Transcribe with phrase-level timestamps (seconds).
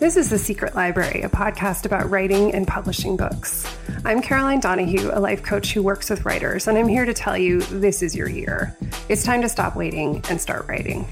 [0.00, 3.66] This is The Secret Library, a podcast about writing and publishing books.
[4.04, 7.36] I'm Caroline Donahue, a life coach who works with writers, and I'm here to tell
[7.36, 8.76] you this is your year.
[9.08, 11.04] It's time to stop waiting and start writing.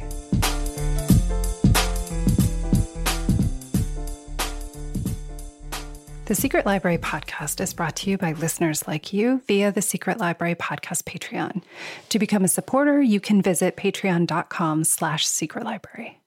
[6.27, 10.21] The Secret Library podcast is brought to you by listeners like you via the Secret
[10.21, 11.63] Library podcast Patreon.
[12.11, 16.21] To become a supporter, you can visit patreon.com slash secret library.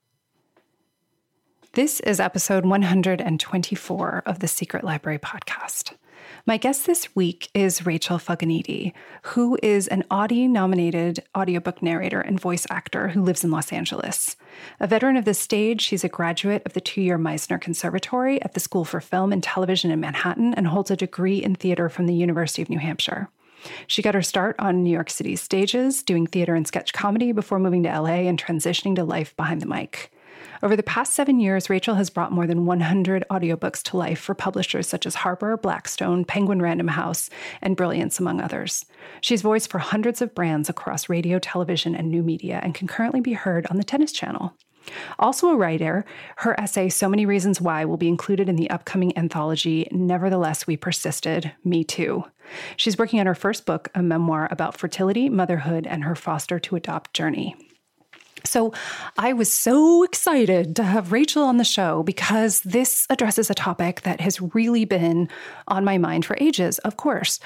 [1.73, 5.93] This is episode 124 of the Secret Library podcast.
[6.47, 8.91] My guest this week is Rachel Fulginiti,
[9.21, 14.35] who is an Audie nominated audiobook narrator and voice actor who lives in Los Angeles.
[14.79, 18.55] A veteran of the stage, she's a graduate of the two year Meisner Conservatory at
[18.55, 22.07] the School for Film and Television in Manhattan and holds a degree in theater from
[22.07, 23.29] the University of New Hampshire.
[23.85, 27.59] She got her start on New York City stages, doing theater and sketch comedy before
[27.59, 30.11] moving to LA and transitioning to life behind the mic.
[30.61, 34.35] Over the past seven years, Rachel has brought more than 100 audiobooks to life for
[34.35, 37.29] publishers such as Harper, Blackstone, Penguin Random House,
[37.61, 38.85] and Brilliance, among others.
[39.21, 43.21] She's voiced for hundreds of brands across radio, television, and new media and can currently
[43.21, 44.53] be heard on the Tennis Channel.
[45.17, 46.03] Also a writer,
[46.38, 50.75] her essay So Many Reasons Why will be included in the upcoming anthology Nevertheless We
[50.75, 52.25] Persisted, Me Too.
[52.75, 56.75] She's working on her first book, a memoir about fertility, motherhood, and her foster to
[56.75, 57.55] adopt journey.
[58.45, 58.73] So
[59.17, 64.01] I was so excited to have Rachel on the show because this addresses a topic
[64.01, 65.29] that has really been
[65.67, 67.39] on my mind for ages, of course.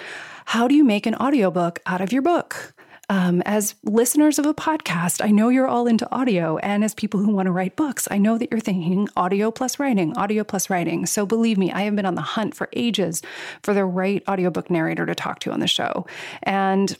[0.45, 2.73] How do you make an audiobook out of your book?
[3.09, 6.57] Um, as listeners of a podcast, I know you're all into audio.
[6.57, 9.77] And as people who want to write books, I know that you're thinking audio plus
[9.77, 11.05] writing, audio plus writing.
[11.05, 13.21] So believe me, I have been on the hunt for ages
[13.61, 16.07] for the right audiobook narrator to talk to on the show.
[16.43, 16.97] And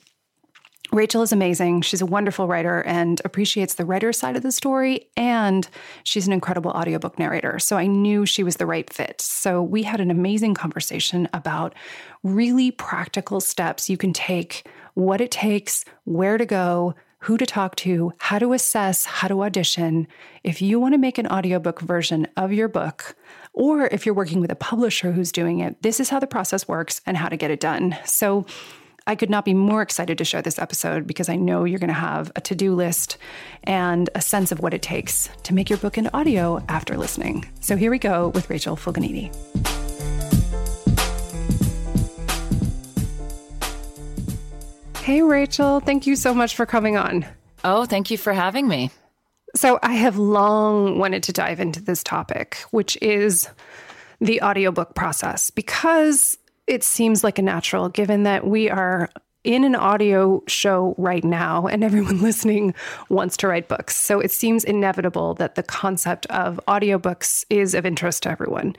[0.93, 1.81] Rachel is amazing.
[1.81, 5.07] She's a wonderful writer and appreciates the writer side of the story.
[5.17, 5.67] And
[6.03, 7.57] she's an incredible audiobook narrator.
[7.57, 9.19] So I knew she was the right fit.
[9.19, 11.73] So we had an amazing conversation about
[12.21, 17.75] really practical steps you can take, what it takes, where to go, who to talk
[17.77, 20.07] to, how to assess, how to audition.
[20.43, 23.15] If you want to make an audiobook version of your book,
[23.53, 26.67] or if you're working with a publisher who's doing it, this is how the process
[26.67, 27.97] works and how to get it done.
[28.05, 28.45] So
[29.05, 31.89] I could not be more excited to share this episode because I know you're going
[31.89, 33.17] to have a to do list
[33.65, 37.45] and a sense of what it takes to make your book into audio after listening.
[37.59, 39.29] So here we go with Rachel Fulginiti.
[44.99, 47.25] Hey, Rachel, thank you so much for coming on.
[47.65, 48.89] Oh, thank you for having me.
[49.55, 53.47] So, I have long wanted to dive into this topic, which is
[54.19, 59.09] the audiobook process, because it seems like a natural given that we are
[59.43, 62.73] in an audio show right now and everyone listening
[63.09, 63.95] wants to write books.
[63.97, 68.75] So it seems inevitable that the concept of audiobooks is of interest to everyone.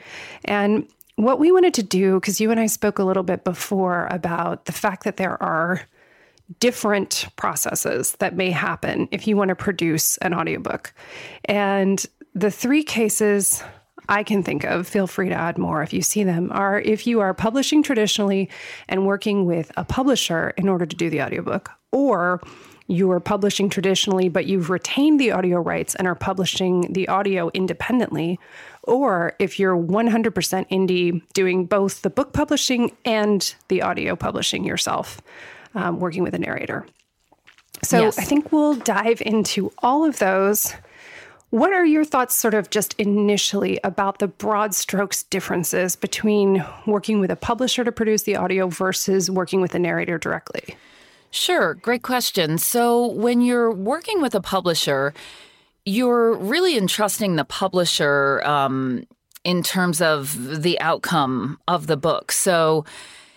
[0.46, 4.08] And what we wanted to do, because you and I spoke a little bit before
[4.10, 5.82] about the fact that there are
[6.60, 10.92] different processes that may happen if you want to produce an audiobook.
[11.44, 13.62] And the three cases
[14.08, 17.06] I can think of, feel free to add more if you see them, are if
[17.06, 18.50] you are publishing traditionally
[18.88, 22.40] and working with a publisher in order to do the audiobook, or
[22.86, 27.50] you are publishing traditionally, but you've retained the audio rights and are publishing the audio
[27.54, 28.38] independently,
[28.82, 30.32] or if you're 100%
[30.68, 35.22] indie, doing both the book publishing and the audio publishing yourself,
[35.74, 36.86] um, working with a narrator.
[37.82, 38.18] So yes.
[38.18, 40.74] I think we'll dive into all of those
[41.54, 47.20] what are your thoughts, sort of just initially, about the broad strokes differences between working
[47.20, 50.74] with a publisher to produce the audio versus working with a narrator directly?
[51.30, 52.58] Sure, great question.
[52.58, 55.14] So, when you're working with a publisher,
[55.84, 59.06] you're really entrusting the publisher um,
[59.44, 62.32] in terms of the outcome of the book.
[62.32, 62.84] So,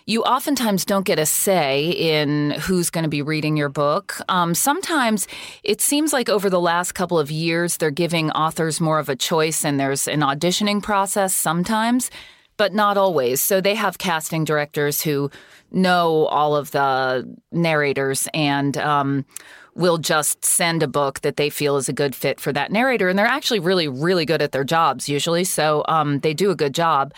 [0.07, 4.15] you oftentimes don't get a say in who's going to be reading your book.
[4.29, 5.27] Um, sometimes
[5.63, 9.17] it seems like over the last couple of years, they're giving authors more of a
[9.17, 12.09] choice and there's an auditioning process sometimes,
[12.55, 13.41] but not always.
[13.41, 15.29] So they have casting directors who
[15.71, 19.25] know all of the narrators and, um,
[19.75, 23.09] will just send a book that they feel is a good fit for that narrator.
[23.09, 25.43] And they're actually really, really good at their jobs usually.
[25.43, 27.13] So um, they do a good job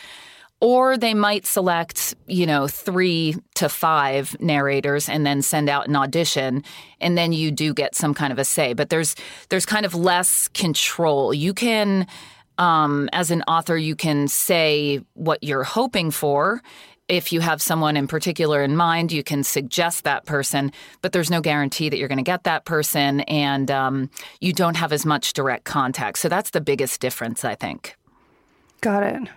[0.61, 5.95] or they might select, you know, three to five narrators and then send out an
[5.95, 6.63] audition
[6.99, 8.73] and then you do get some kind of a say.
[8.73, 9.15] But there's
[9.49, 11.33] there's kind of less control.
[11.33, 12.07] You can
[12.57, 16.61] um, as an author, you can say what you're hoping for.
[17.07, 20.71] If you have someone in particular in mind, you can suggest that person,
[21.01, 24.11] but there's no guarantee that you're going to get that person, and um,
[24.41, 26.19] you don't have as much direct contact.
[26.19, 27.95] So that's the biggest difference, I think.
[28.81, 29.29] Got it.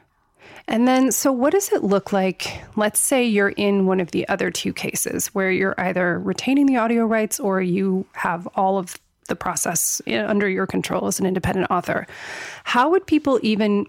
[0.68, 2.62] And then, so what does it look like?
[2.76, 6.76] Let's say you're in one of the other two cases where you're either retaining the
[6.76, 8.96] audio rights or you have all of
[9.28, 12.06] the process under your control as an independent author.
[12.64, 13.86] How would people even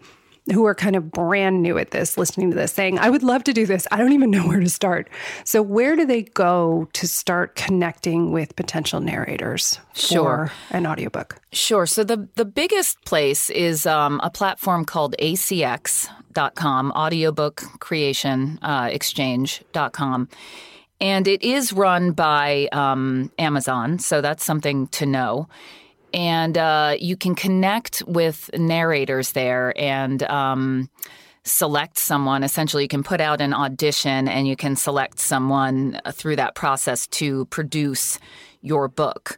[0.51, 3.45] who are kind of brand new at this listening to this saying, I would love
[3.45, 3.87] to do this.
[3.91, 5.09] I don't even know where to start.
[5.45, 10.51] So, where do they go to start connecting with potential narrators sure.
[10.69, 11.39] for an audiobook?
[11.51, 11.85] Sure.
[11.85, 15.15] So, the, the biggest place is um, a platform called
[16.33, 20.29] ACX.com, Audiobook Creation uh, Exchange.com.
[20.99, 23.99] And it is run by um, Amazon.
[23.99, 25.47] So, that's something to know
[26.13, 30.89] and uh, you can connect with narrators there and um,
[31.43, 32.43] select someone.
[32.43, 37.07] Essentially, you can put out an audition and you can select someone through that process
[37.07, 38.19] to produce
[38.61, 39.37] your book.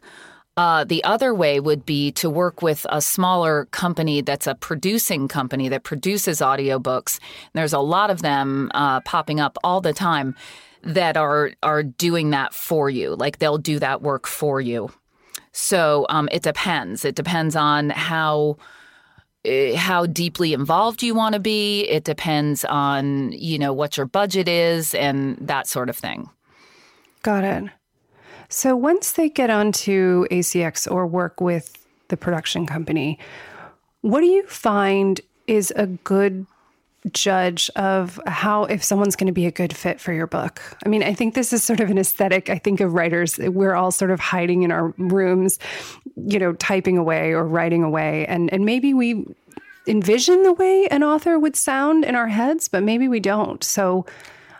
[0.56, 5.28] Uh, the other way would be to work with a smaller company that's a producing
[5.28, 7.18] company that produces audiobooks.
[7.52, 10.34] There's a lot of them uh, popping up all the time
[10.82, 13.14] that are are doing that for you.
[13.16, 14.90] Like they'll do that work for you.
[15.52, 17.04] So um, it depends.
[17.04, 18.56] It depends on how
[19.44, 21.82] eh, how deeply involved you want to be.
[21.82, 26.30] It depends on you know what your budget is and that sort of thing.
[27.22, 27.64] Got it.
[28.48, 33.18] So once they get onto ACX or work with the production company,
[34.02, 36.46] what do you find is a good
[37.12, 40.60] judge of how if someone's going to be a good fit for your book.
[40.84, 42.50] I mean, I think this is sort of an aesthetic.
[42.50, 45.58] I think of writers, we're all sort of hiding in our rooms,
[46.16, 49.24] you know, typing away or writing away and and maybe we
[49.86, 53.62] envision the way an author would sound in our heads, but maybe we don't.
[53.62, 54.04] So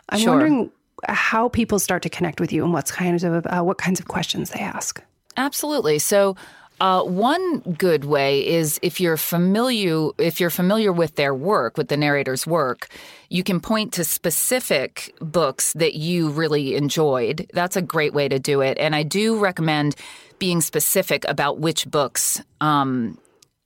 [0.09, 0.29] I'm sure.
[0.31, 0.71] wondering
[1.07, 4.07] how people start to connect with you and what's kind of uh, what kinds of
[4.07, 5.01] questions they ask.
[5.35, 5.99] Absolutely.
[5.99, 6.35] So
[6.79, 11.87] uh, one good way is if you're familiar if you're familiar with their work, with
[11.87, 12.87] the narrator's work,
[13.29, 17.49] you can point to specific books that you really enjoyed.
[17.53, 19.95] That's a great way to do it, and I do recommend
[20.39, 23.17] being specific about which books um,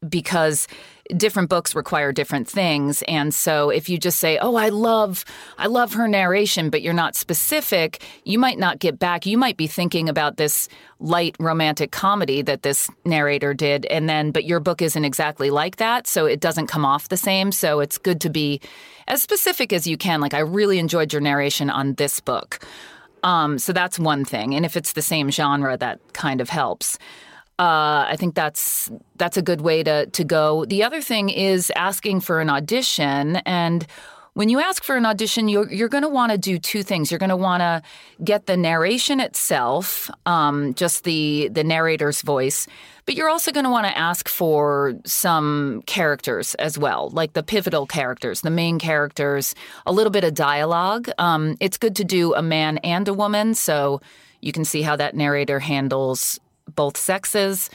[0.07, 0.67] because
[1.17, 3.01] different books require different things.
[3.03, 5.25] And so if you just say oh i love
[5.57, 9.25] i love her narration but you're not specific you might not get back.
[9.25, 10.69] You might be thinking about this
[10.99, 15.77] light romantic comedy that this narrator did and then but your book isn't exactly like
[15.77, 17.51] that so it doesn't come off the same.
[17.51, 18.61] So it's good to be
[19.07, 20.21] as specific as you can.
[20.21, 22.59] Like i really enjoyed your narration on this book.
[23.23, 24.55] Um, so that's one thing.
[24.55, 26.97] And if it's the same genre that kind of helps
[27.61, 30.65] uh, I think that's that's a good way to to go.
[30.65, 33.85] The other thing is asking for an audition and
[34.33, 37.11] when you ask for an audition, you're, you're going to want to do two things.
[37.11, 37.81] You're going to want to
[38.23, 42.65] get the narration itself, um, just the the narrator's voice,
[43.05, 47.43] but you're also going to want to ask for some characters as well, like the
[47.43, 49.53] pivotal characters, the main characters,
[49.85, 51.09] a little bit of dialogue.
[51.17, 53.99] Um, it's good to do a man and a woman, so
[54.39, 56.39] you can see how that narrator handles
[56.75, 57.69] both sexes.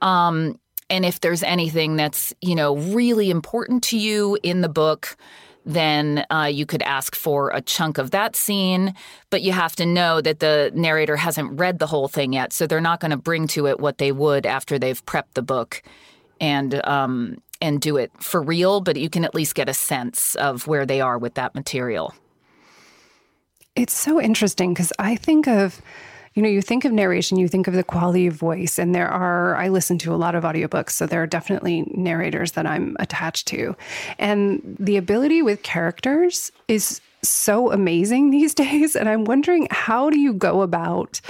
[0.00, 0.58] Um,
[0.90, 5.16] and if there's anything that's you know really important to you in the book,
[5.64, 8.94] then uh, you could ask for a chunk of that scene.
[9.30, 12.66] But you have to know that the narrator hasn't read the whole thing yet, so
[12.66, 15.82] they're not going to bring to it what they would after they've prepped the book
[16.40, 18.80] and um, and do it for real.
[18.80, 22.14] But you can at least get a sense of where they are with that material.
[23.76, 25.80] It's so interesting because I think of
[26.38, 29.08] you know, you think of narration, you think of the quality of voice, and there
[29.08, 32.96] are, I listen to a lot of audiobooks, so there are definitely narrators that I'm
[33.00, 33.74] attached to.
[34.20, 38.94] And the ability with characters is so amazing these days.
[38.94, 41.20] And I'm wondering, how do you go about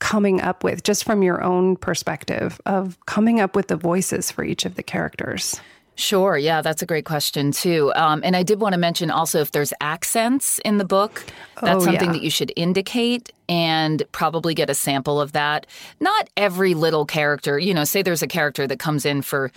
[0.00, 4.42] coming up with, just from your own perspective, of coming up with the voices for
[4.42, 5.60] each of the characters?
[6.00, 6.38] Sure.
[6.38, 7.92] Yeah, that's a great question, too.
[7.94, 11.26] Um, and I did want to mention also if there's accents in the book,
[11.60, 12.12] that's oh, something yeah.
[12.12, 15.66] that you should indicate and probably get a sample of that.
[16.00, 19.52] Not every little character, you know, say there's a character that comes in for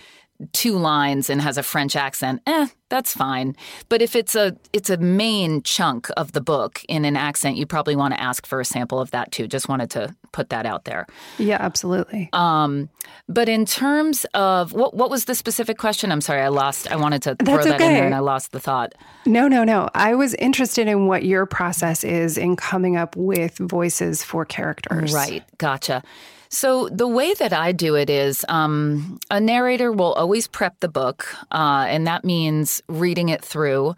[0.52, 3.56] two lines and has a French accent, eh, that's fine.
[3.88, 7.66] But if it's a it's a main chunk of the book in an accent, you
[7.66, 9.48] probably want to ask for a sample of that too.
[9.48, 11.08] Just wanted to put that out there.
[11.38, 12.30] Yeah, absolutely.
[12.34, 12.90] Um,
[13.30, 16.12] but in terms of what what was the specific question?
[16.12, 16.92] I'm sorry, I lost.
[16.92, 17.88] I wanted to throw that okay.
[17.88, 18.94] in there and I lost the thought.
[19.25, 19.88] No, no, no.
[19.94, 25.13] I was interested in what your process is in coming up with voices for characters.
[25.13, 25.44] Right.
[25.58, 26.04] Gotcha.
[26.50, 30.88] So, the way that I do it is um, a narrator will always prep the
[30.88, 33.96] book, uh, and that means reading it through.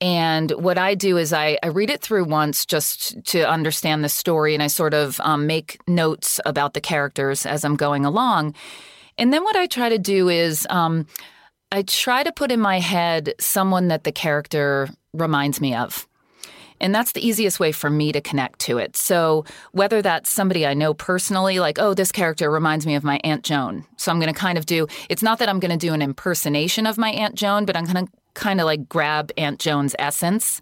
[0.00, 4.08] And what I do is I, I, read it through once just to understand the
[4.08, 8.54] story, and I sort of um, make notes about the characters as I'm going along.
[9.16, 11.06] And then what I try to do is um,
[11.72, 16.06] I try to put in my head someone that the character reminds me of.
[16.80, 18.96] And that's the easiest way for me to connect to it.
[18.96, 23.20] So, whether that's somebody I know personally, like, oh, this character reminds me of my
[23.24, 23.84] Aunt Joan.
[23.96, 26.02] So, I'm going to kind of do, it's not that I'm going to do an
[26.02, 29.94] impersonation of my Aunt Joan, but I'm going to kind of like grab Aunt Joan's
[29.98, 30.60] essence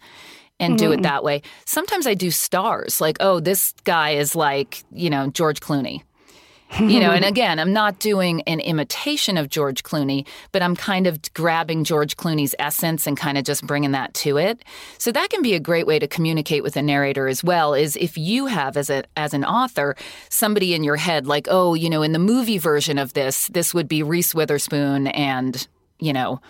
[0.59, 0.85] and mm-hmm.
[0.85, 1.03] do it mm-hmm.
[1.03, 1.43] that way.
[1.65, 6.03] Sometimes I do stars, like, oh, this guy is like, you know, George Clooney
[6.81, 11.07] you know, and again, I'm not doing an imitation of George Clooney, but I'm kind
[11.07, 14.65] of grabbing George Clooney's essence and kind of just bringing that to it.
[14.99, 17.75] So that can be a great way to communicate with a narrator as well.
[17.75, 19.97] Is if you have as a as an author
[20.29, 23.73] somebody in your head like, oh, you know, in the movie version of this, this
[23.73, 25.67] would be Reese Witherspoon and
[25.99, 26.41] you know.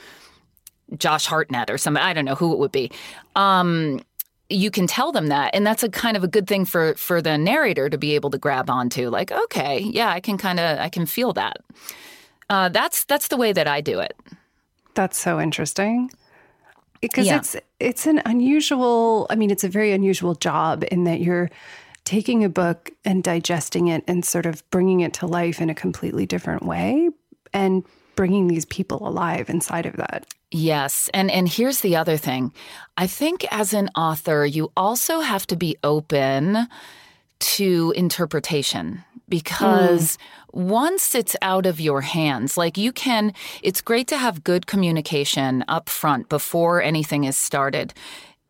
[0.97, 2.03] Josh Hartnett or something.
[2.03, 2.91] I don't know who it would be.
[3.35, 4.01] Um,
[4.49, 7.21] you can tell them that and that's a kind of a good thing for for
[7.21, 10.79] the narrator to be able to grab onto like okay yeah i can kind of
[10.79, 11.59] i can feel that
[12.49, 14.17] uh, that's that's the way that i do it
[14.95, 16.11] that's so interesting
[17.01, 17.37] because yeah.
[17.37, 21.51] it's it's an unusual i mean it's a very unusual job in that you're
[22.05, 25.75] taking a book and digesting it and sort of bringing it to life in a
[25.75, 27.11] completely different way
[27.53, 27.85] and
[28.17, 30.27] bringing these people alive inside of that.
[30.51, 31.09] Yes.
[31.15, 32.53] And and here's the other thing.
[32.97, 36.67] I think as an author, you also have to be open
[37.39, 40.63] to interpretation because mm.
[40.63, 43.33] once it's out of your hands, like you can,
[43.63, 47.93] it's great to have good communication up front before anything is started.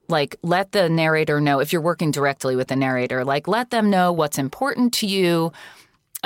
[0.09, 3.91] Like, let the narrator know if you're working directly with the narrator, like, let them
[3.91, 5.53] know what's important to you,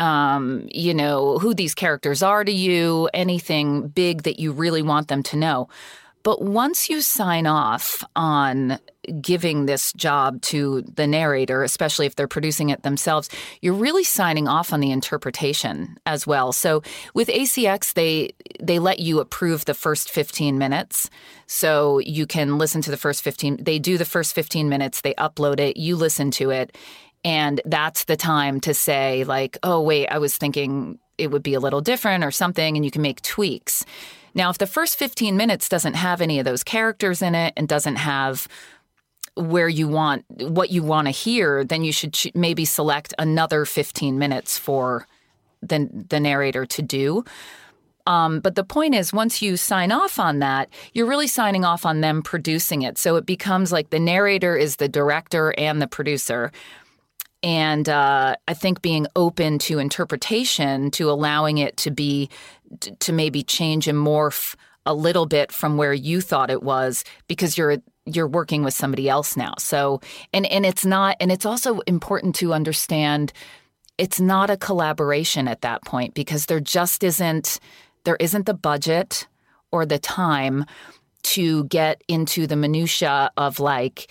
[0.00, 5.09] um, you know, who these characters are to you, anything big that you really want
[5.09, 5.69] them to know.
[6.23, 8.78] But once you sign off on
[9.21, 13.30] giving this job to the narrator, especially if they're producing it themselves,
[13.62, 16.52] you're really signing off on the interpretation as well.
[16.52, 16.83] So
[17.14, 21.09] with ACX, they they let you approve the first 15 minutes.
[21.47, 23.64] So you can listen to the first 15.
[23.64, 26.76] They do the first 15 minutes, they upload it, you listen to it,
[27.24, 31.54] and that's the time to say, like, oh, wait, I was thinking it would be
[31.54, 33.84] a little different or something, and you can make tweaks.
[34.34, 37.68] Now, if the first 15 minutes doesn't have any of those characters in it and
[37.68, 38.48] doesn't have
[39.34, 44.18] where you want what you want to hear, then you should maybe select another 15
[44.18, 45.06] minutes for
[45.62, 47.24] the, the narrator to do.
[48.06, 51.84] Um, but the point is, once you sign off on that, you're really signing off
[51.84, 52.98] on them producing it.
[52.98, 56.50] So it becomes like the narrator is the director and the producer
[57.42, 62.28] and uh, I think being open to interpretation, to allowing it to be,
[63.00, 64.54] to maybe change and morph
[64.87, 69.09] a little bit from where you thought it was, because you're you're working with somebody
[69.09, 69.54] else now.
[69.59, 70.00] So,
[70.32, 73.32] and and it's not, and it's also important to understand,
[73.99, 77.61] it's not a collaboration at that point because there just isn't,
[78.04, 79.28] there isn't the budget
[79.70, 80.64] or the time
[81.23, 84.11] to get into the minutia of like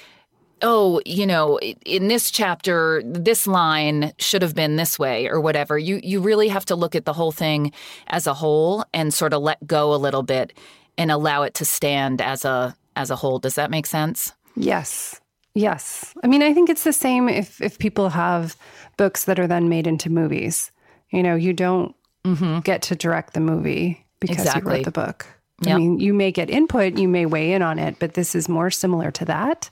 [0.62, 5.78] oh, you know, in this chapter, this line should have been this way or whatever.
[5.78, 7.72] You you really have to look at the whole thing
[8.08, 10.54] as a whole and sort of let go a little bit
[10.98, 13.40] and allow it to stand as a as a whole.
[13.40, 14.34] Does that make sense?
[14.56, 15.20] Yes.
[15.56, 16.14] Yes.
[16.24, 18.56] I mean, I think it's the same if if people have
[18.98, 20.72] books that are then made into movies.
[21.10, 22.60] You know, you don't mm-hmm.
[22.60, 24.72] get to direct the movie because exactly.
[24.72, 25.26] you wrote the book.
[25.62, 25.76] Yep.
[25.76, 28.48] I mean, you may get input, you may weigh in on it, but this is
[28.48, 29.70] more similar to that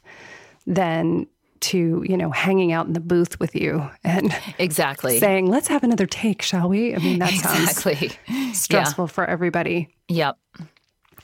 [0.68, 1.26] than
[1.60, 5.84] to you know hanging out in the booth with you and exactly saying let's have
[5.84, 7.96] another take shall we i mean that exactly.
[8.28, 9.12] sounds stressful yeah.
[9.12, 10.38] for everybody yep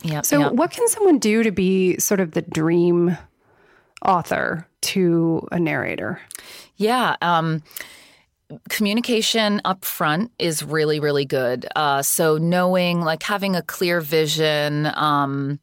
[0.02, 0.54] yep so yep.
[0.54, 3.16] what can someone do to be sort of the dream
[4.04, 6.20] author to a narrator
[6.78, 7.62] yeah um,
[8.70, 14.88] communication up front is really really good uh, so knowing like having a clear vision
[14.96, 15.60] um,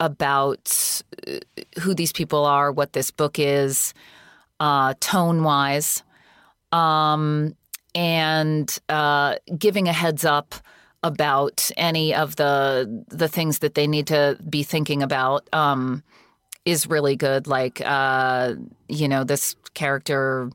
[0.00, 1.38] about uh,
[1.80, 3.94] who these people are, what this book is,
[4.60, 6.02] uh, tone wise,
[6.72, 7.54] um,
[7.94, 10.54] and uh, giving a heads up
[11.02, 16.02] about any of the the things that they need to be thinking about um,
[16.64, 17.46] is really good.
[17.46, 18.54] Like, uh,
[18.88, 20.50] you know, this character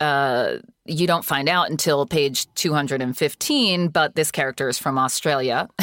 [0.00, 5.68] uh, you don't find out until page 215 but this character is from australia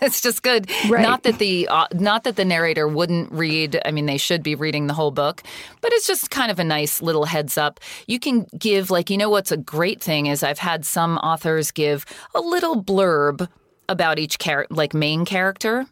[0.00, 1.02] it's just good right.
[1.02, 4.54] not that the uh, not that the narrator wouldn't read i mean they should be
[4.54, 5.42] reading the whole book
[5.80, 9.16] but it's just kind of a nice little heads up you can give like you
[9.16, 13.48] know what's a great thing is i've had some authors give a little blurb
[13.88, 15.86] about each character like main character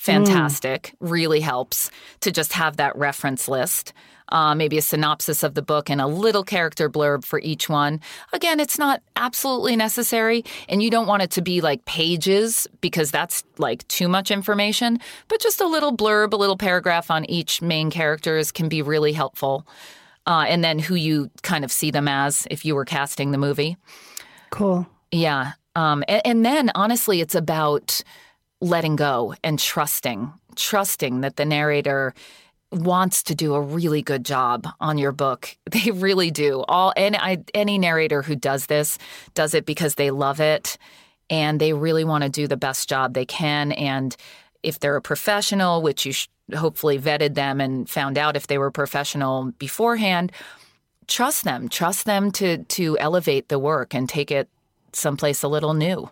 [0.00, 0.94] fantastic.
[1.02, 1.10] Mm.
[1.10, 3.92] Really helps to just have that reference list.
[4.30, 8.00] Uh, maybe a synopsis of the book and a little character blurb for each one.
[8.32, 13.10] Again, it's not absolutely necessary, and you don't want it to be like pages because
[13.10, 17.60] that's like too much information, but just a little blurb, a little paragraph on each
[17.60, 19.66] main characters can be really helpful.
[20.26, 23.38] Uh, and then who you kind of see them as if you were casting the
[23.38, 23.76] movie.
[24.50, 24.86] Cool.
[25.10, 25.52] Yeah.
[25.74, 28.02] Um, and, and then honestly, it's about
[28.60, 32.14] letting go and trusting, trusting that the narrator
[32.72, 35.56] wants to do a really good job on your book.
[35.70, 36.64] They really do.
[36.66, 38.98] All and I, any narrator who does this
[39.34, 40.76] does it because they love it
[41.28, 43.70] and they really want to do the best job they can.
[43.72, 44.16] And
[44.64, 46.12] if they're a professional, which you
[46.56, 50.32] hopefully vetted them and found out if they were professional beforehand,
[51.06, 51.68] trust them.
[51.68, 54.48] Trust them to to elevate the work and take it
[54.92, 56.10] someplace a little new.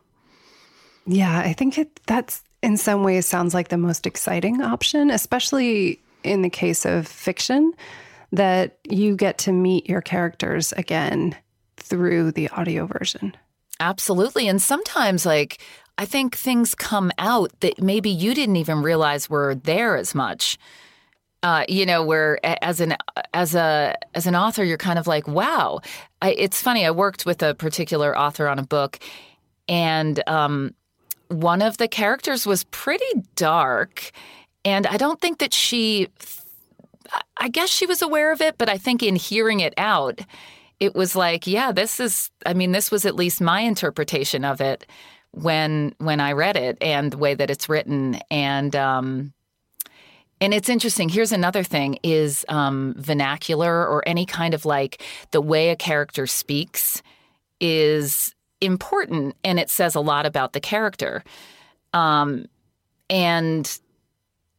[1.07, 6.00] Yeah, I think it, that's in some ways sounds like the most exciting option, especially
[6.25, 7.73] in the case of fiction,
[8.33, 11.37] that you get to meet your characters again
[11.77, 13.37] through the audio version.
[13.81, 14.49] Absolutely.
[14.49, 15.61] And sometimes, like,
[15.97, 20.59] I think things come out that maybe you didn't even realize were there as much.
[21.43, 22.97] Uh, you know, where as an
[23.33, 25.81] as a as an author, you're kind of like, wow.
[26.21, 26.85] I, it's funny.
[26.85, 28.99] I worked with a particular author on a book,
[29.69, 30.75] and um,
[31.29, 34.11] one of the characters was pretty dark,
[34.69, 36.09] and I don't think that she,
[37.39, 40.21] I guess she was aware of it, but I think in hearing it out,
[40.79, 44.61] it was like, yeah, this is, I mean, this was at least my interpretation of
[44.61, 44.87] it
[45.33, 48.19] when when I read it and the way that it's written.
[48.31, 49.33] And um,
[50.41, 51.09] and it's interesting.
[51.09, 56.27] Here's another thing: is um, vernacular or any kind of like the way a character
[56.27, 57.03] speaks
[57.59, 61.25] is important, and it says a lot about the character.
[61.95, 62.47] Um,
[63.11, 63.81] and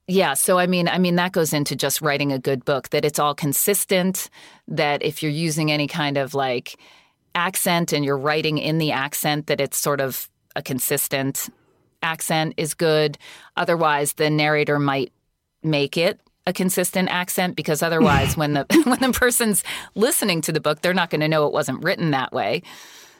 [0.10, 2.90] yeah, so I mean, I mean that goes into just writing a good book.
[2.90, 4.32] That it's all consistent.
[4.68, 6.78] That if you're using any kind of like
[7.36, 11.50] accent and you're writing in the accent, that it's sort of a consistent
[12.02, 13.20] accent is good.
[13.56, 15.14] Otherwise, the narrator might
[15.62, 20.60] make it a consistent accent because otherwise, when the when the person's listening to the
[20.60, 22.64] book, they're not going to know it wasn't written that way.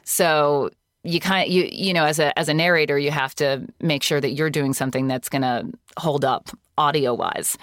[0.02, 0.70] So
[1.04, 4.02] you kind of, you you know as a as a narrator you have to make
[4.02, 7.58] sure that you're doing something that's going to hold up audio wise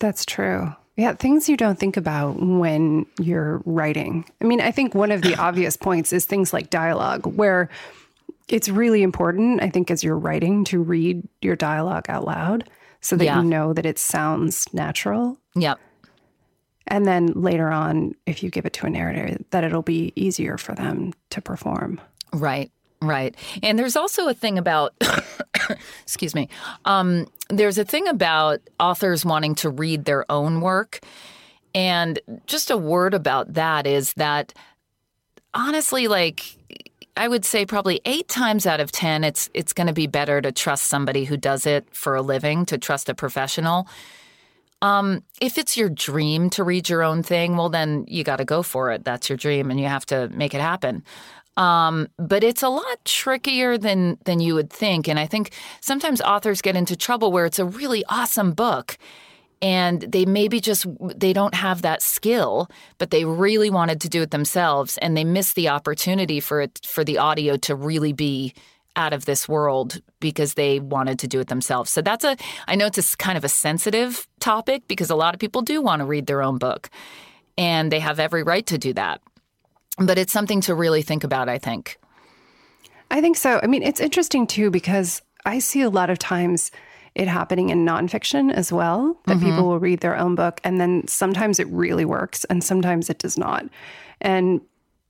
[0.00, 4.94] that's true yeah things you don't think about when you're writing i mean i think
[4.94, 7.68] one of the obvious points is things like dialogue where
[8.48, 12.68] it's really important i think as you're writing to read your dialogue out loud
[13.00, 13.38] so that yeah.
[13.40, 15.78] you know that it sounds natural yep
[16.88, 20.56] and then later on, if you give it to a narrator, that it'll be easier
[20.56, 22.00] for them to perform.
[22.32, 22.70] Right.
[23.02, 23.36] Right.
[23.62, 24.94] And there's also a thing about,
[26.02, 26.48] excuse me,
[26.84, 31.00] um, there's a thing about authors wanting to read their own work.
[31.74, 34.54] And just a word about that is that
[35.52, 36.56] honestly, like,
[37.18, 40.40] I would say probably eight times out of 10, it's, it's going to be better
[40.40, 43.86] to trust somebody who does it for a living, to trust a professional
[44.82, 48.44] um, if it's your dream to read your own thing, well, then you got to
[48.44, 49.04] go for it.
[49.04, 51.02] That's your dream, and you have to make it happen.
[51.56, 56.20] Um, but it's a lot trickier than than you would think, and I think sometimes
[56.20, 58.98] authors get into trouble where it's a really awesome book,
[59.62, 64.20] and they maybe just they don't have that skill, but they really wanted to do
[64.20, 68.52] it themselves, and they miss the opportunity for it for the audio to really be
[68.96, 71.90] out of this world because they wanted to do it themselves.
[71.90, 75.34] So that's a, I know it's a kind of a sensitive topic because a lot
[75.34, 76.88] of people do want to read their own book
[77.58, 79.20] and they have every right to do that.
[79.98, 81.98] But it's something to really think about, I think.
[83.10, 83.60] I think so.
[83.62, 86.70] I mean, it's interesting too because I see a lot of times
[87.14, 89.46] it happening in nonfiction as well that mm-hmm.
[89.46, 93.18] people will read their own book and then sometimes it really works and sometimes it
[93.18, 93.64] does not.
[94.20, 94.60] And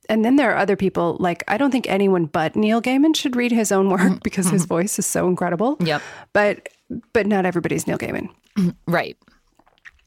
[0.09, 3.35] and then there are other people like I don't think anyone but Neil Gaiman should
[3.35, 4.19] read his own work mm-hmm.
[4.23, 4.69] because his mm-hmm.
[4.69, 5.75] voice is so incredible.
[5.81, 6.01] Yep.
[6.31, 6.69] But
[7.11, 8.29] but not everybody's Neil Gaiman.
[8.57, 8.69] Mm-hmm.
[8.91, 9.17] Right.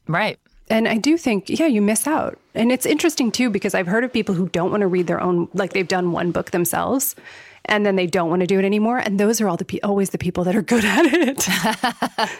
[0.07, 0.39] Right.
[0.71, 2.39] And I do think, yeah, you miss out.
[2.55, 5.21] And it's interesting too, because I've heard of people who don't want to read their
[5.21, 7.15] own, like they've done one book themselves
[7.65, 8.97] and then they don't want to do it anymore.
[8.97, 11.39] And those are all the pe- always the people that are good at it.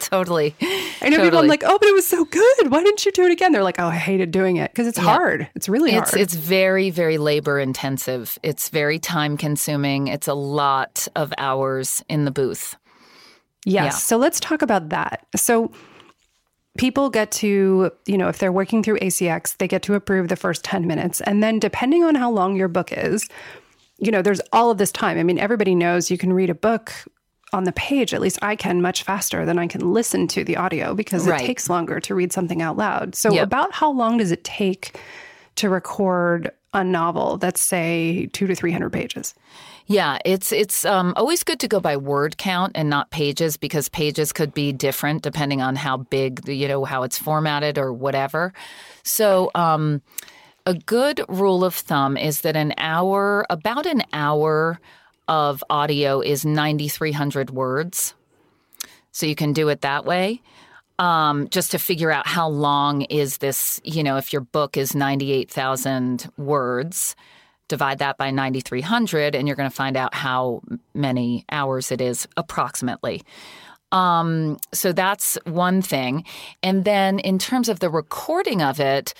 [0.00, 0.54] totally.
[0.60, 1.26] I know totally.
[1.26, 1.38] people.
[1.40, 2.70] I'm like, oh, but it was so good.
[2.70, 3.52] Why didn't you do it again?
[3.52, 5.04] They're like, oh, I hated doing it because it's yeah.
[5.04, 5.48] hard.
[5.54, 6.20] It's really it's, hard.
[6.22, 8.38] It's very, very labor intensive.
[8.42, 10.08] It's very time consuming.
[10.08, 12.76] It's a lot of hours in the booth.
[13.64, 13.84] Yes.
[13.84, 13.90] Yeah.
[13.90, 15.26] So let's talk about that.
[15.36, 15.70] So
[16.78, 20.36] people get to, you know, if they're working through ACX, they get to approve the
[20.36, 21.20] first 10 minutes.
[21.20, 23.28] And then depending on how long your book is,
[23.98, 25.18] you know, there's all of this time.
[25.18, 26.92] I mean, everybody knows you can read a book
[27.52, 30.56] on the page, at least I can much faster than I can listen to the
[30.56, 31.42] audio because Right.
[31.42, 33.14] it takes longer to read something out loud.
[33.14, 33.44] So, Yep.
[33.44, 34.98] about how long does it take
[35.56, 39.34] to record a novel that's, say, two to 300 pages?
[39.86, 43.88] Yeah, it's it's um, always good to go by word count and not pages because
[43.88, 48.52] pages could be different depending on how big, you know, how it's formatted or whatever.
[49.02, 50.02] So, um,
[50.64, 54.80] a good rule of thumb is that an hour, about an hour
[55.26, 58.14] of audio is 9,300 words.
[59.10, 60.40] So you can do it that way.
[60.98, 64.94] Um, just to figure out how long is this, you know, if your book is
[64.94, 67.16] 98,000 words,
[67.72, 70.60] divide that by 9,300, and you're going to find out how
[70.92, 73.22] many hours it is approximately.
[73.92, 76.24] Um, so that's one thing.
[76.62, 79.14] And then in terms of the recording of it,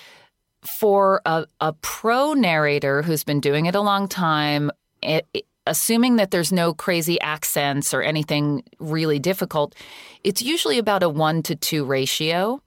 [0.67, 4.71] for a, a pro narrator who's been doing it a long time,
[5.03, 9.75] it, it- assuming that there's no crazy accents or anything really difficult,
[10.25, 12.61] it's usually about a one to two ratio.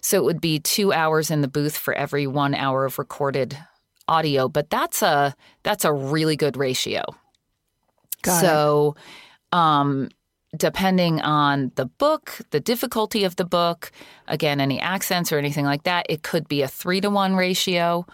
[0.00, 3.56] So it would be two hours in the booth for every one hour of recorded
[4.12, 7.02] audio, but that's a that's a really good ratio.
[8.22, 8.96] Got so,
[9.50, 10.10] um,
[10.56, 13.90] depending on the book, the difficulty of the book,
[14.28, 18.06] again, any accents or anything like that, it could be a three to one ratio.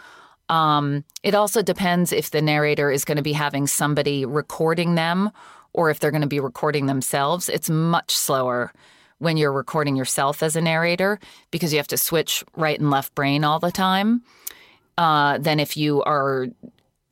[0.49, 5.31] Um, it also depends if the narrator is going to be having somebody recording them
[5.75, 7.51] or if they're going to be recording themselves.
[7.51, 8.73] It's much slower
[9.19, 11.19] when you're recording yourself as a narrator
[11.51, 14.23] because you have to switch right and left brain all the time
[14.99, 16.49] uh, than if you are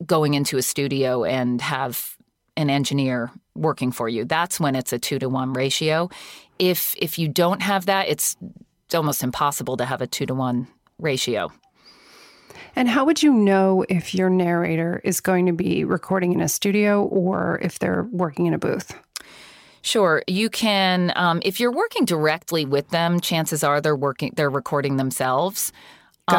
[0.05, 2.17] going into a studio and have
[2.57, 4.25] an engineer working for you.
[4.25, 6.09] That's when it's a two to one ratio.
[6.59, 8.35] If if you don't have that, it's
[8.85, 10.67] it's almost impossible to have a two to one
[10.99, 11.51] ratio.
[12.75, 16.49] And how would you know if your narrator is going to be recording in a
[16.49, 18.93] studio or if they're working in a booth?
[19.81, 21.13] Sure, you can.
[21.15, 24.33] Um, if you're working directly with them, chances are they're working.
[24.35, 25.71] They're recording themselves.
[26.29, 26.37] Got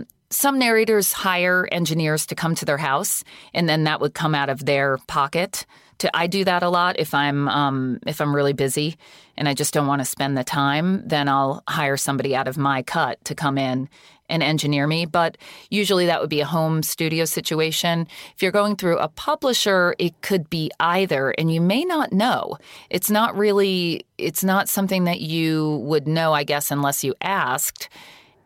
[0.00, 0.06] it.
[0.32, 3.22] Some narrators hire engineers to come to their house,
[3.54, 5.66] and then that would come out of their pocket.
[5.98, 8.96] To I do that a lot if I'm um, if I'm really busy
[9.36, 11.06] and I just don't want to spend the time.
[11.06, 13.88] Then I'll hire somebody out of my cut to come in
[14.28, 15.04] and engineer me.
[15.04, 15.38] But
[15.70, 18.08] usually that would be a home studio situation.
[18.34, 22.56] If you're going through a publisher, it could be either, and you may not know.
[22.90, 24.06] It's not really.
[24.18, 27.88] It's not something that you would know, I guess, unless you asked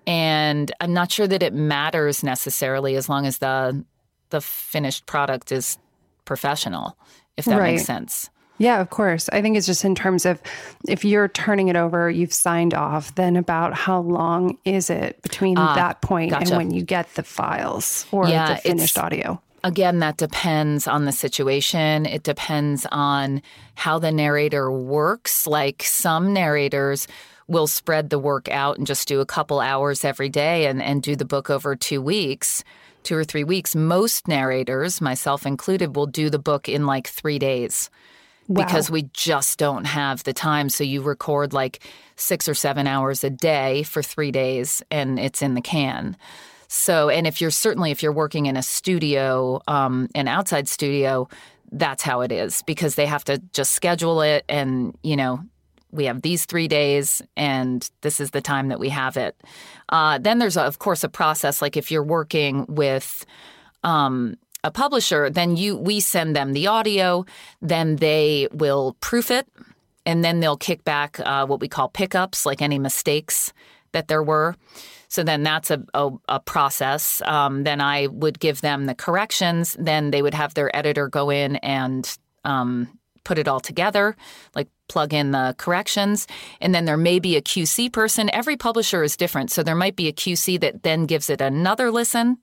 [0.07, 3.85] and I'm not sure that it matters necessarily as long as the
[4.31, 5.79] the finished product is
[6.25, 6.97] professional,
[7.37, 7.75] if that Right.
[7.75, 8.29] makes sense.
[8.59, 9.29] Yeah, of course.
[9.33, 10.41] I think it's just in terms of
[10.89, 15.59] if you're turning it over, you've signed off, then about how long is it between
[15.59, 16.49] ah, that point gotcha.
[16.49, 19.41] and when you get the files or Yeah, the finished audio?
[19.63, 22.07] Again, that depends on the situation.
[22.07, 23.43] It depends on
[23.75, 25.47] how the narrator works.
[25.47, 27.07] Like some narrators
[27.49, 31.03] will spread the work out and just do a couple hours every day and, and
[31.03, 32.65] do the book over two weeks,
[33.03, 33.77] two or three weeks.
[33.77, 37.91] Most narrators, myself included, will do the book in like three days.
[38.65, 40.69] because we just don't have the time.
[40.69, 41.81] So you record like
[42.15, 46.17] six or seven hours a day for three days and it's in the can.
[46.69, 51.29] So, and if you're certainly if you're working in a studio, um, an outside studio,
[51.73, 55.41] that's how it is because they have to just schedule it and, you know,
[55.97, 59.37] we have these three days and this is the time that we have it.
[59.89, 63.27] Uh, then there's, of course, a process like if you're working with,
[63.83, 67.25] um, a publisher, then you we send them the audio,
[67.63, 69.47] then they will proof it,
[70.05, 73.53] and then they'll kick back uh, what we call pickups, like any mistakes
[73.93, 74.57] that there were.
[75.09, 77.23] So then that's a, a, a process.
[77.25, 79.77] Um, then I would give them the corrections.
[79.79, 82.96] Then they would have their editor go in and um,
[83.27, 84.17] put it all together,
[84.55, 86.29] like plug in the corrections.
[86.61, 88.31] And then there may be a QC person.
[88.33, 89.51] Every publisher is different.
[89.51, 92.39] So there might be a QC that then gives it another listen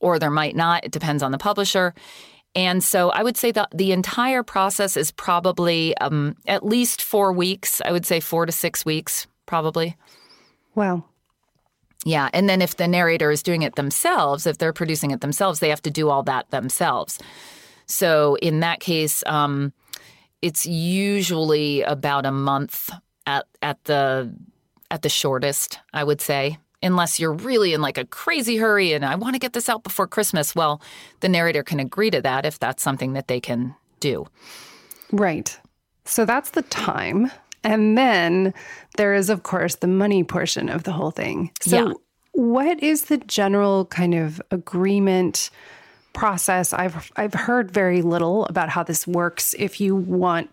[0.00, 0.84] or there might not.
[0.84, 1.94] It depends on the publisher.
[2.54, 7.32] And so I would say that the entire process is probably um, at least four
[7.32, 7.82] weeks.
[7.84, 9.96] I would say four to six weeks, probably.
[10.74, 11.04] Wow.
[12.06, 12.28] Yeah.
[12.32, 15.70] And then if the narrator is doing it themselves, if they're producing it themselves, they
[15.70, 17.18] have to do all that themselves.
[17.86, 19.72] So in that case, um,
[20.44, 22.90] it's usually about a month
[23.26, 24.30] at at the
[24.90, 26.58] at the shortest, I would say.
[26.82, 29.82] Unless you're really in like a crazy hurry and I want to get this out
[29.82, 30.82] before Christmas, well,
[31.20, 34.26] the narrator can agree to that if that's something that they can do.
[35.10, 35.58] Right.
[36.04, 37.30] So that's the time.
[37.62, 38.52] And then
[38.98, 41.50] there is, of course, the money portion of the whole thing.
[41.62, 41.92] So, Yeah.
[42.32, 45.48] what is the general kind of agreement
[46.14, 46.72] process?
[46.72, 50.48] I've I've heard very little about how this works if you want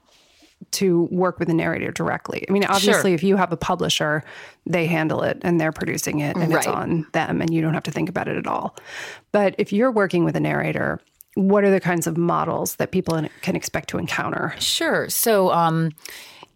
[0.71, 2.45] to work with the narrator directly.
[2.47, 3.15] I mean, obviously, Sure.
[3.15, 4.23] if you have a publisher,
[4.65, 7.83] they handle it and they're producing it and it's on them and you don't have
[7.83, 8.75] to think about it at all.
[9.31, 10.99] But if you're working with a narrator,
[11.33, 14.53] what are the kinds of models that people can expect to encounter?
[14.59, 15.09] Sure.
[15.09, 15.91] So, um,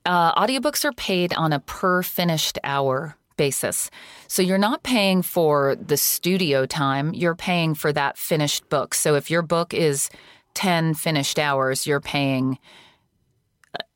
[0.05, 3.89] uh, audiobooks are paid on a per finished hour basis.
[4.27, 8.93] So, you're not paying for the studio time, you're paying for that finished book.
[8.93, 10.09] So, if your book is
[10.55, 12.57] 10 finished hours, you're paying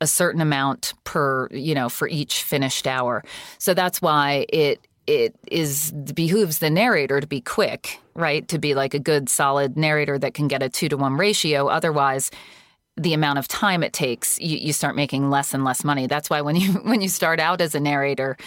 [0.02, 3.24] a- certain amount per, you know, for each finished hour.
[3.58, 8.48] So that's why it it is behooves the narrator to be quick, right?
[8.48, 11.68] To be like a good solid narrator that can get a 2 to 1 ratio.
[11.68, 12.30] Otherwise,
[12.96, 16.06] the amount of time it takes, you, you start making less and less money.
[16.06, 18.38] That's why when you when you start out as a narrator,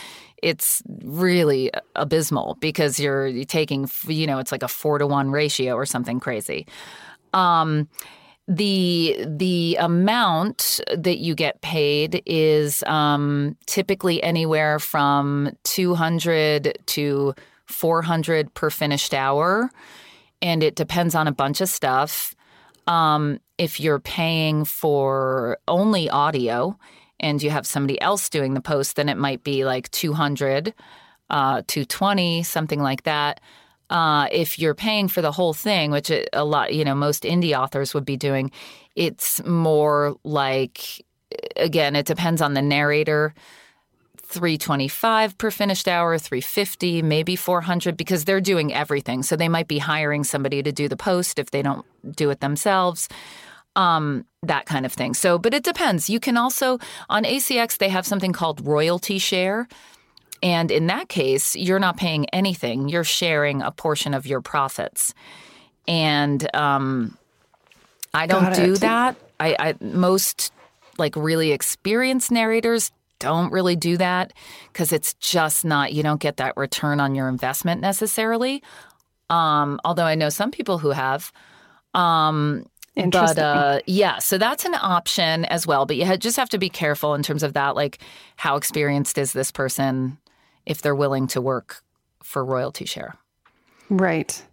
[0.42, 5.74] it's really abysmal because you're, taking you know it's like a four to one ratio
[5.74, 6.66] or something crazy.
[7.32, 7.88] Um,
[8.48, 17.34] the the amount that you get paid is um, typically anywhere from two hundred to
[17.66, 19.70] four hundred per finished hour,
[20.42, 22.34] and it depends on a bunch of stuff.
[22.88, 26.76] Um, if you're paying for only audio
[27.22, 30.74] and you have somebody else doing the post, then it might be like 200,
[31.30, 33.40] uh, 220, something like that.
[33.90, 37.58] Uh, if you're paying for the whole thing, which a lot, you know, most indie
[37.58, 38.50] authors would be doing,
[38.96, 41.04] it's more like,
[41.56, 43.34] again, it depends on the narrator.
[44.32, 49.22] 325 per finished hour, 350, maybe 400 because they're doing everything.
[49.22, 51.84] So they might be hiring somebody to do the post if they don't
[52.16, 53.08] do it themselves.
[53.74, 55.14] Um, that kind of thing.
[55.14, 56.10] So, but it depends.
[56.10, 59.68] You can also on ACX they have something called royalty share.
[60.42, 62.88] And in that case, you're not paying anything.
[62.88, 65.14] You're sharing a portion of your profits.
[65.86, 67.16] And um,
[68.12, 68.80] I don't Got do it.
[68.80, 69.16] that.
[69.38, 70.52] I, I most
[70.98, 74.32] like really experienced narrators don't really do that
[74.72, 78.62] because it's just not you don't get that return on your investment necessarily.
[79.30, 81.32] Um, although I know some people who have.
[81.94, 85.86] Um, but uh, yeah, so that's an option as well.
[85.86, 87.74] But you just have to be careful in terms of that.
[87.74, 87.98] Like,
[88.36, 90.18] how experienced is this person
[90.66, 91.82] if they're willing to work
[92.22, 93.16] for royalty share?
[93.88, 94.44] Right.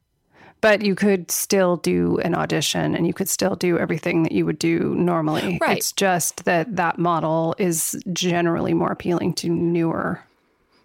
[0.61, 4.45] But you could still do an audition and you could still do everything that you
[4.45, 5.57] would do normally.
[5.61, 5.77] Right.
[5.77, 10.21] It's just that that model is generally more appealing to newer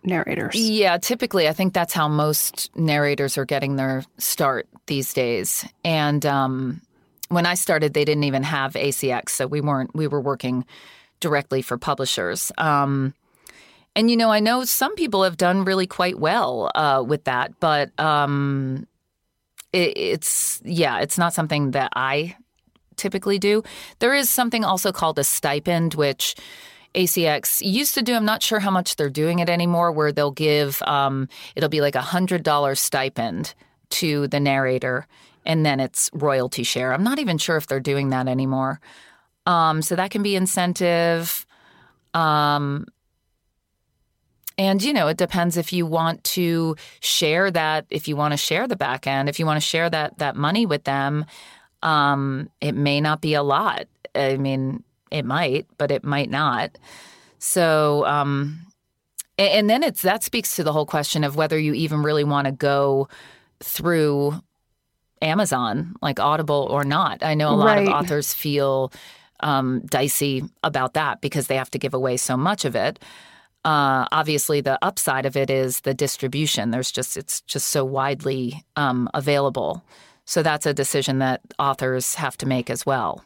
[0.04, 0.54] narrators.
[0.54, 5.66] Yeah, typically, I think that's how most narrators are getting their start these days.
[5.84, 6.80] And um,
[7.34, 9.94] when I started, they didn't even have ACX, so we weren't.
[9.94, 10.64] We were working
[11.20, 12.52] directly for publishers.
[12.58, 13.14] Um,
[13.96, 17.58] and you know, I know some people have done really quite well uh, with that,
[17.60, 18.86] but um,
[19.72, 22.36] it, it's yeah, it's not something that I
[22.96, 23.62] typically do.
[23.98, 26.34] There is something also called a stipend, which
[26.94, 28.14] ACX used to do.
[28.14, 31.80] I'm not sure how much they're doing it anymore, where they'll give, um, it'll be
[31.80, 33.54] like a $100 stipend
[33.90, 35.06] to the narrator,
[35.44, 36.92] and then it's royalty share.
[36.92, 38.80] I'm not even sure if they're doing that anymore.
[39.46, 41.46] Um, so that can be incentive.
[42.14, 42.86] Um,
[44.56, 48.38] and you know, it depends if you want to share that, if you want to
[48.38, 51.24] share the back end, if you want to share that that money with them,
[51.82, 53.86] um, it may not be a lot.
[54.14, 56.78] I mean, it might, but it might not.
[57.38, 58.60] So, um,
[59.38, 62.46] and then it's that speaks to the whole question of whether you even really want
[62.46, 63.08] to go
[63.60, 64.40] through
[65.24, 67.22] Amazon, like Audible or not.
[67.22, 68.92] I know a lot of authors feel
[69.40, 72.98] um, dicey about that because they have to give away so much of it.
[73.64, 76.70] Uh, obviously, the upside of it is the distribution.
[76.70, 79.82] There's just it's just so widely um, available.
[80.26, 83.24] So that's a decision that authors have to make as well.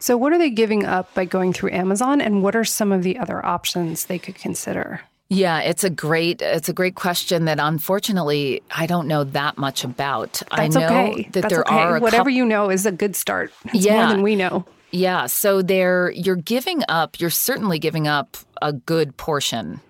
[0.00, 3.02] So, what are they giving up by going through Amazon, and what are some of
[3.02, 5.00] the other options they could consider?
[5.30, 9.84] Yeah, it's a great it's a great question that unfortunately I don't know that much
[9.84, 10.42] about.
[10.50, 11.22] That's I know okay.
[11.32, 11.74] that That's there okay.
[11.74, 13.52] are a Whatever you know is a good start.
[13.66, 14.06] It's Yeah.
[14.06, 14.64] more than we know.
[14.90, 19.80] Yeah, so there you're giving up, you're certainly giving up a good portion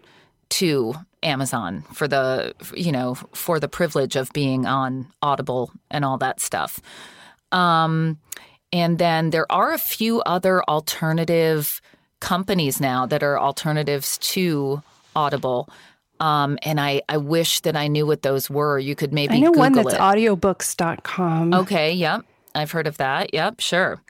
[0.49, 6.19] to Amazon for the you know, for the privilege of being on Audible and all
[6.19, 6.81] that stuff.
[7.53, 8.19] Um
[8.73, 11.81] and then there are a few other alternative
[12.21, 14.83] companies now that are alternatives to
[15.15, 15.69] Audible.
[16.21, 18.79] Um, and I, I wish that I knew what those were.
[18.79, 20.01] You could maybe I know Google one that's it.
[20.01, 21.55] audiobooks.com.
[21.55, 22.23] Okay, yep.
[22.55, 23.33] I've heard of that.
[23.33, 24.01] Yep, sure.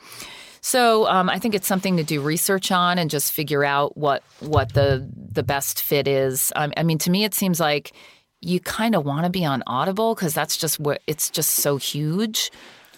[0.60, 4.22] So um, I think it's something to do research on and just figure out what
[4.40, 6.52] what the the best fit is.
[6.56, 7.92] Um, I mean, to me, it seems like
[8.40, 11.76] you kind of want to be on Audible because that's just what it's just so
[11.76, 12.50] huge.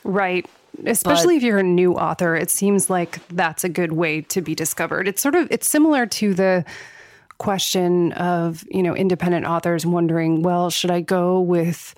[0.04, 0.46] Right.
[0.86, 4.40] Especially but, if you're a new author, it seems like that's a good way to
[4.40, 5.08] be discovered.
[5.08, 6.64] It's sort of it's similar to the
[7.40, 11.94] question of, you know, independent authors wondering, well, should I go with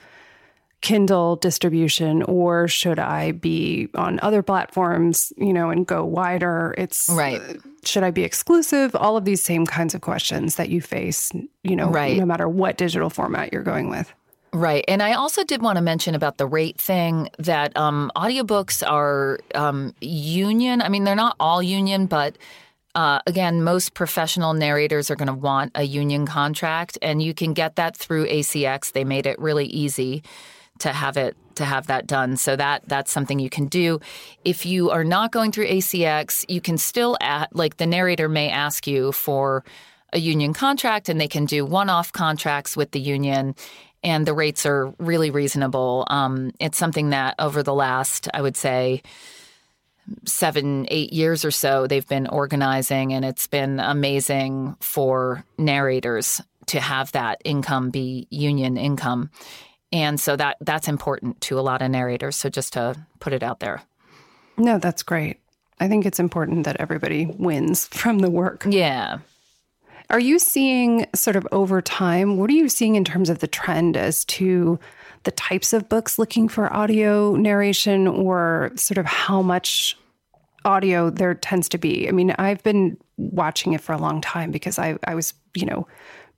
[0.83, 6.75] Kindle distribution or should I be on other platforms, you know, and go wider?
[6.79, 7.43] It's right.
[7.85, 8.95] should I be exclusive?
[8.95, 11.33] All of these same kinds of questions that you face,
[11.65, 12.17] you know, right.
[12.17, 14.13] no matter what digital format you're going with.
[14.53, 14.85] Right.
[14.87, 19.41] And I also did want to mention about the rate thing that um, audiobooks are
[19.55, 20.83] um, union.
[20.83, 22.37] I mean, they're not all union, but
[22.95, 27.55] uh, again, most professional narrators are going to want a union contract, and you can
[27.55, 28.93] get that through ACX.
[28.93, 30.23] They made it really easy
[30.81, 32.37] to have it to have that done.
[32.37, 34.01] So that that's something you can do.
[34.45, 38.51] If you are not going through ACX, you can still add, like the narrator may
[38.51, 39.65] ask you for
[40.13, 43.55] a union contract, and they can do one-off contracts with the union.
[44.05, 46.05] And the rates are really reasonable.
[46.11, 49.03] Um, it's something that over the last, I would say,
[50.25, 56.81] seven, eight years or so, they've been organizing, and it's been amazing for narrators to
[56.81, 59.31] have that income be union income.
[59.93, 62.37] And so that that's important to a lot of narrators.
[62.37, 63.83] So just to put it out there.
[64.57, 65.39] No, that's great.
[65.81, 68.65] I think it's important that everybody wins from the work.
[68.69, 69.19] Yeah.
[70.11, 73.47] Are you seeing sort of over time, what are you seeing in terms of the
[73.47, 74.79] trend as to
[75.25, 79.97] the types of books looking for audio narration or sort of how much
[80.65, 82.09] audio there tends to be.
[82.09, 85.67] I mean, I've been watching it for a long time because I, I was, you
[85.67, 85.87] know,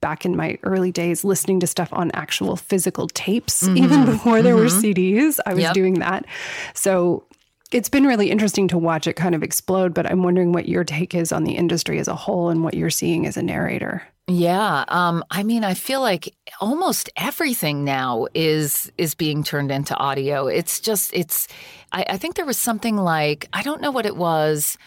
[0.00, 3.82] back in my early days listening to stuff on actual physical tapes, mm-hmm.
[3.84, 4.64] even before there mm-hmm.
[4.64, 5.38] were CDs.
[5.46, 5.74] I was yep.
[5.74, 6.26] doing that.
[6.74, 7.24] So
[7.72, 10.84] it's been really interesting to watch it kind of explode, but I'm wondering what your
[10.84, 14.02] take is on the industry as a whole and what you're seeing as a narrator.
[14.26, 19.94] Yeah, um, I mean, I feel like almost everything now is is being turned into
[19.96, 20.46] audio.
[20.46, 21.46] It's just, it's.
[21.92, 24.78] I, I think there was something like I don't know what it was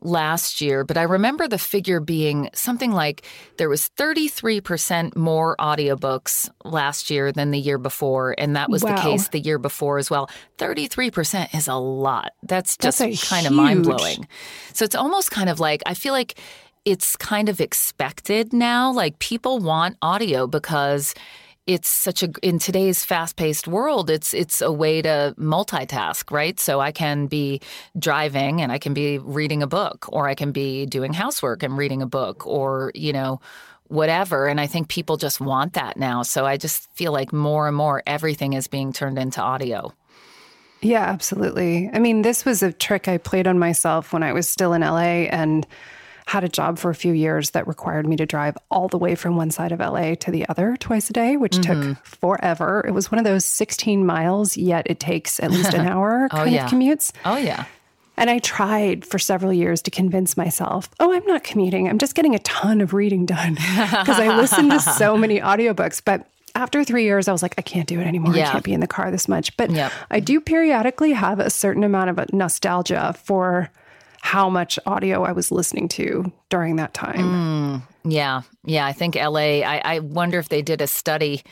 [0.00, 3.22] last year, but I remember the figure being something like
[3.56, 8.94] there was 33% more audiobooks last year than the year before, and that was wow.
[8.94, 10.30] the case the year before as well.
[10.58, 12.32] 33% is a lot.
[12.42, 13.50] That's just That's kind huge...
[13.50, 14.28] of mind-blowing.
[14.72, 16.38] So it's almost kind of like I feel like
[16.84, 18.92] it's kind of expected now.
[18.92, 21.14] Like people want audio because
[21.68, 26.58] it's such a in today's fast-paced world it's it's a way to multitask right?
[26.58, 27.60] So i can be
[27.98, 31.76] driving and i can be reading a book or i can be doing housework and
[31.76, 33.40] reading a book or you know
[33.88, 36.22] whatever and i think people just want that now.
[36.22, 39.92] So i just feel like more and more everything is being turned into audio.
[40.80, 41.90] Yeah absolutely.
[41.92, 44.80] I mean this was a trick i played on myself when i was still in
[44.80, 45.66] la and
[46.28, 49.14] had a job for a few years that required me to drive all the way
[49.14, 51.92] from one side of LA to the other twice a day, which mm-hmm.
[51.92, 52.84] took forever.
[52.86, 56.36] It was one of those 16 miles, yet it takes at least an hour oh,
[56.36, 56.66] kind yeah.
[56.66, 57.12] of commutes.
[57.24, 57.64] Oh, yeah.
[58.18, 61.88] And I tried for several years to convince myself, oh, I'm not commuting.
[61.88, 66.02] I'm just getting a ton of reading done because I listened to so many audiobooks.
[66.04, 68.36] But after three years, I was like, I can't do it anymore.
[68.36, 68.48] Yeah.
[68.48, 69.56] I can't be in the car this much.
[69.56, 69.92] But yep.
[70.10, 73.70] I do periodically have a certain amount of nostalgia for
[74.20, 77.16] how much audio I was listening to during that time.
[77.16, 78.42] Mm, yeah.
[78.64, 78.86] Yeah.
[78.86, 81.42] I think LA, I, I wonder if they did a study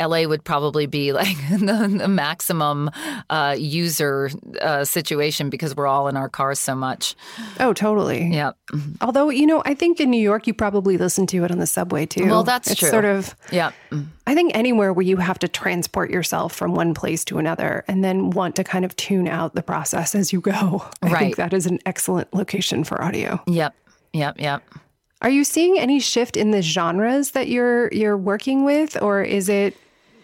[0.00, 2.90] LA would probably be like the, the maximum
[3.28, 7.14] uh, user uh, situation because we're all in our cars so much.
[7.58, 8.32] Oh, totally.
[8.32, 8.52] Yeah.
[9.00, 11.66] Although, you know, I think in New York, you probably listen to it on the
[11.66, 12.26] subway too.
[12.26, 12.88] Well, that's it's true.
[12.88, 13.34] Sort of.
[13.52, 13.72] Yeah.
[14.26, 18.04] I think anywhere where you have to transport yourself from one place to another and
[18.04, 20.84] then want to kind of tune out the process as you go.
[21.02, 21.18] I right.
[21.18, 23.42] think that is an excellent location for audio.
[23.46, 23.74] Yep.
[24.12, 24.40] Yep.
[24.40, 24.62] Yep.
[25.22, 29.48] Are you seeing any shift in the genres that you're you're working with or is
[29.48, 29.76] it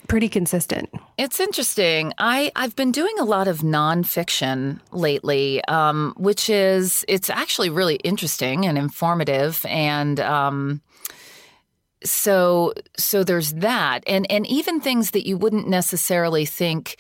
[0.09, 0.89] pretty consistent.
[1.19, 2.13] It's interesting.
[2.19, 7.97] I, I've been doing a lot of nonfiction lately, um, which is, it's actually really
[7.97, 9.65] interesting and informative.
[9.69, 10.81] And, um,
[12.05, 16.97] so so there's that and and even things that you wouldn't necessarily think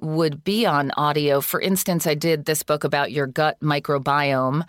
[0.00, 4.64] would be on audio for instance i did this book about your gut microbiome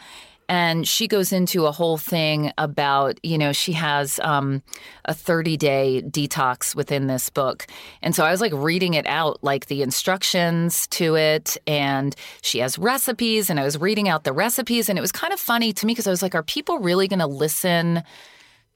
[0.48, 4.62] and she goes into a whole thing about you know she has um,
[5.06, 7.68] a 30 day detox within this book.
[8.02, 12.60] And so i was like reading it out like the instructions to it and she
[12.60, 15.74] has recipes and i was reading out the recipes and it was kind of funny
[15.74, 18.04] to me because i was like are people really going to listen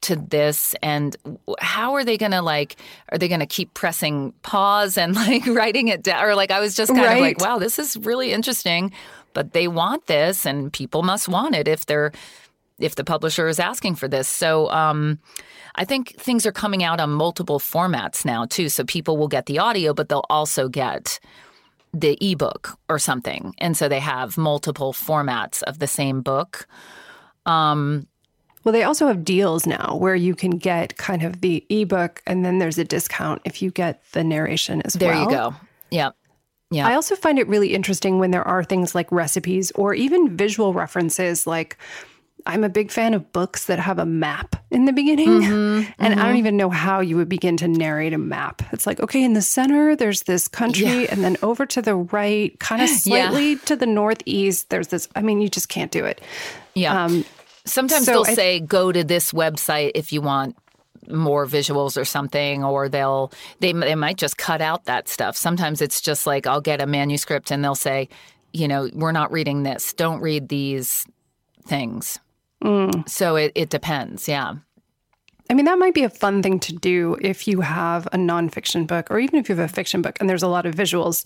[0.02, 0.76] to this?
[0.82, 1.16] And
[1.60, 2.78] how are they going to like
[3.12, 6.60] are they going to keep pressing pause and like writing it down or like i
[6.60, 7.16] was just kind right.
[7.16, 8.92] of like wow this is really interesting
[9.34, 12.12] but they want this and people must want it if they're
[12.80, 14.28] if the publisher is asking for this.
[14.28, 15.20] So um,
[15.76, 18.70] I think things are coming out on multiple formats now too.
[18.70, 21.20] So people will get the audio, but they'll also get
[21.94, 23.54] the ebook or something.
[23.58, 26.68] And so they have multiple formats of the same book.
[27.46, 28.08] Um,
[28.64, 32.46] well, they also have deals now where you can get kind of the ebook and
[32.46, 35.26] then there's a discount if you get the narration as there well.
[35.26, 35.56] There you go.
[35.92, 36.16] Yep.
[36.72, 36.88] Yeah.
[36.88, 40.74] I also find it really interesting when there are things like recipes or even visual
[40.74, 41.78] references like
[42.46, 45.28] I'm a big fan of books that have a map in the beginning.
[45.28, 46.20] Mm-hmm, and mm-hmm.
[46.20, 48.62] I don't even know how you would begin to narrate a map.
[48.72, 51.08] It's like, okay, in the center, there's this country, yeah.
[51.10, 53.60] and then over to the right, kind of slightly yeah.
[53.66, 55.10] to the northeast, there's this.
[55.16, 56.22] I mean, you just can't do it.
[56.76, 57.04] Yeah.
[57.04, 57.26] Um,
[57.66, 60.56] Sometimes so they'll I, say, go to this website if you want
[61.10, 65.36] more visuals or something or they'll they they might just cut out that stuff.
[65.36, 68.10] Sometimes it's just like I'll get a manuscript and they'll say,
[68.54, 69.94] you know, we're not reading this.
[69.94, 71.06] Don't read these
[71.66, 72.20] things.
[72.64, 73.08] Mm.
[73.08, 74.28] So it, it depends.
[74.28, 74.56] Yeah.
[75.50, 78.86] I mean, that might be a fun thing to do if you have a nonfiction
[78.86, 81.26] book or even if you have a fiction book and there's a lot of visuals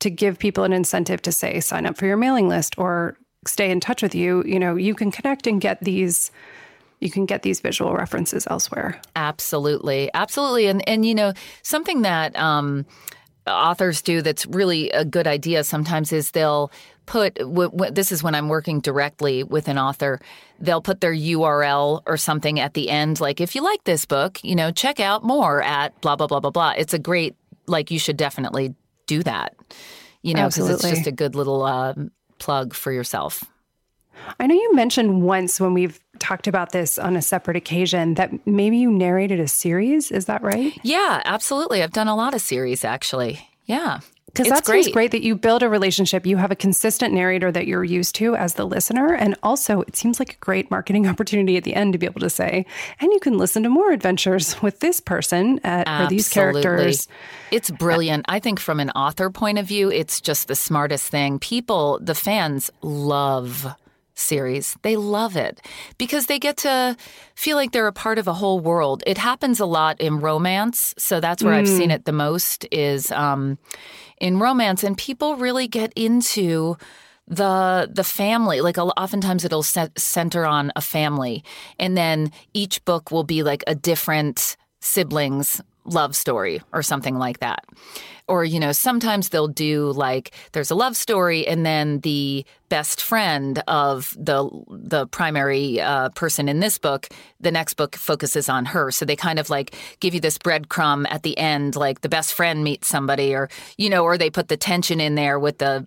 [0.00, 3.16] to give people an incentive to say, sign up for your mailing list or
[3.46, 4.42] stay in touch with you.
[4.44, 6.32] You know, you can connect and get these
[7.00, 9.00] you can get these visual references elsewhere.
[9.16, 10.10] Absolutely.
[10.14, 10.66] Absolutely.
[10.66, 11.32] And and you know,
[11.62, 12.86] something that um
[13.46, 16.70] authors do that's really a good idea sometimes is they'll
[17.06, 20.20] put w- w- this is when I'm working directly with an author.
[20.60, 24.38] They'll put their URL or something at the end, like if you like this book,
[24.44, 26.74] you know, check out more at blah blah blah blah blah.
[26.76, 27.34] It's a great
[27.66, 28.74] like you should definitely
[29.06, 29.56] do that,
[30.22, 31.94] you know, because it's just a good little uh,
[32.38, 33.42] plug for yourself.
[34.38, 38.46] I know you mentioned once when we've talked about this on a separate occasion that
[38.46, 40.10] maybe you narrated a series.
[40.10, 40.78] Is that right?
[40.82, 41.82] Yeah, absolutely.
[41.82, 43.48] I've done a lot of series actually.
[43.66, 44.00] Yeah.
[44.32, 44.92] Because that great.
[44.92, 46.24] great that you build a relationship.
[46.24, 49.12] You have a consistent narrator that you're used to as the listener.
[49.12, 52.20] And also, it seems like a great marketing opportunity at the end to be able
[52.20, 52.64] to say,
[53.00, 57.08] and you can listen to more adventures with this person at, or these characters.
[57.50, 58.26] It's brilliant.
[58.28, 61.38] I think from an author point of view, it's just the smartest thing.
[61.40, 63.74] People, the fans, love
[64.14, 64.76] series.
[64.82, 65.60] They love it
[65.98, 66.96] because they get to
[67.34, 69.02] feel like they're a part of a whole world.
[69.06, 71.58] It happens a lot in romance, so that's where mm.
[71.58, 71.94] I've seen mm.
[71.94, 73.58] it the most is um,
[74.20, 76.76] in romance, and people really get into
[77.28, 81.44] the the family like oftentimes it'll center on a family
[81.78, 87.40] and then each book will be like a different siblings love story or something like
[87.40, 87.64] that.
[88.30, 93.02] Or, you know, sometimes they'll do like there's a love story and then the best
[93.02, 97.08] friend of the the primary uh, person in this book,
[97.40, 98.92] the next book focuses on her.
[98.92, 102.32] So they kind of like give you this breadcrumb at the end, like the best
[102.32, 105.86] friend meets somebody, or you know, or they put the tension in there with the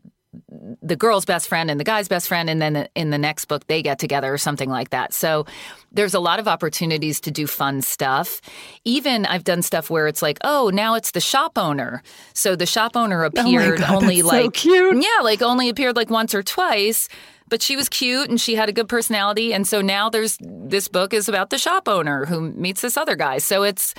[0.83, 3.65] the girl's best friend and the guy's best friend, and then in the next book
[3.67, 5.13] they get together or something like that.
[5.13, 5.45] So
[5.91, 8.41] there's a lot of opportunities to do fun stuff.
[8.83, 12.03] Even I've done stuff where it's like, oh, now it's the shop owner.
[12.33, 15.01] So the shop owner oh appeared oh God, only like so cute.
[15.01, 17.07] yeah, like only appeared like once or twice.
[17.47, 19.53] But she was cute and she had a good personality.
[19.53, 23.15] And so now there's this book is about the shop owner who meets this other
[23.15, 23.37] guy.
[23.37, 23.93] So it's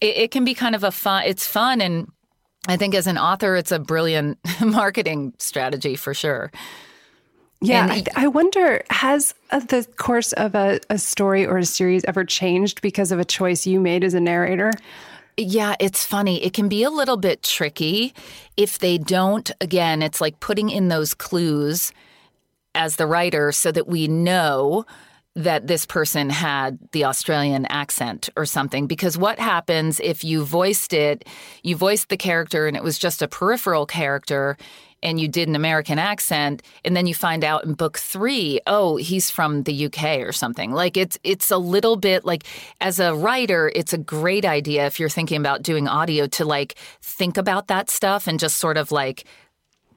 [0.00, 2.08] it, it can be kind of a fun it's fun and
[2.68, 6.50] I think as an author, it's a brilliant marketing strategy for sure.
[7.62, 12.04] Yeah, I, I, wonder has uh, the course of a, a story or a series
[12.04, 14.72] ever changed because of a choice you made as a narrator?
[15.38, 16.44] Yeah, it's funny.
[16.44, 18.14] It can be a little bit tricky
[18.58, 19.50] if they don't.
[19.60, 21.92] Again, it's like putting in those clues
[22.74, 24.84] as the writer so that we know
[25.36, 28.86] that this person had the Australian accent or something.
[28.86, 31.28] Because what happens if you voiced it,
[31.62, 34.56] you voiced the character and it was just a peripheral character
[35.02, 38.96] and you did an American accent, and then you find out in book three, oh,
[38.96, 40.72] he's from the UK or something.
[40.72, 42.44] Like it's it's a little bit like
[42.80, 46.76] as a writer, it's a great idea if you're thinking about doing audio to like
[47.02, 49.24] think about that stuff and just sort of like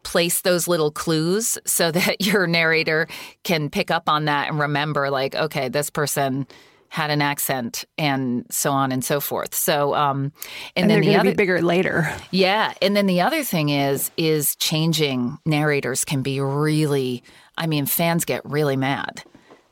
[0.04, 3.08] place those little clues so that your narrator
[3.44, 6.48] can pick up on that and remember, like, okay, this person
[6.90, 9.54] had an accent and so on and so forth.
[9.54, 10.34] So, um,
[10.76, 12.12] and, and then the other, bigger later.
[12.32, 17.24] Yeah, and then the other thing is is changing narrators can be really.
[17.58, 19.24] I mean, fans get really mad.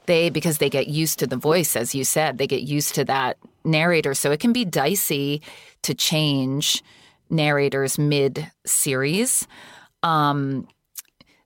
[0.06, 3.06] They because they get used to the voice, as you said, they get used to
[3.06, 4.14] that narrator.
[4.14, 5.42] So it can be dicey
[5.82, 6.84] to change
[7.30, 9.48] narrators mid series.
[10.04, 10.68] Um,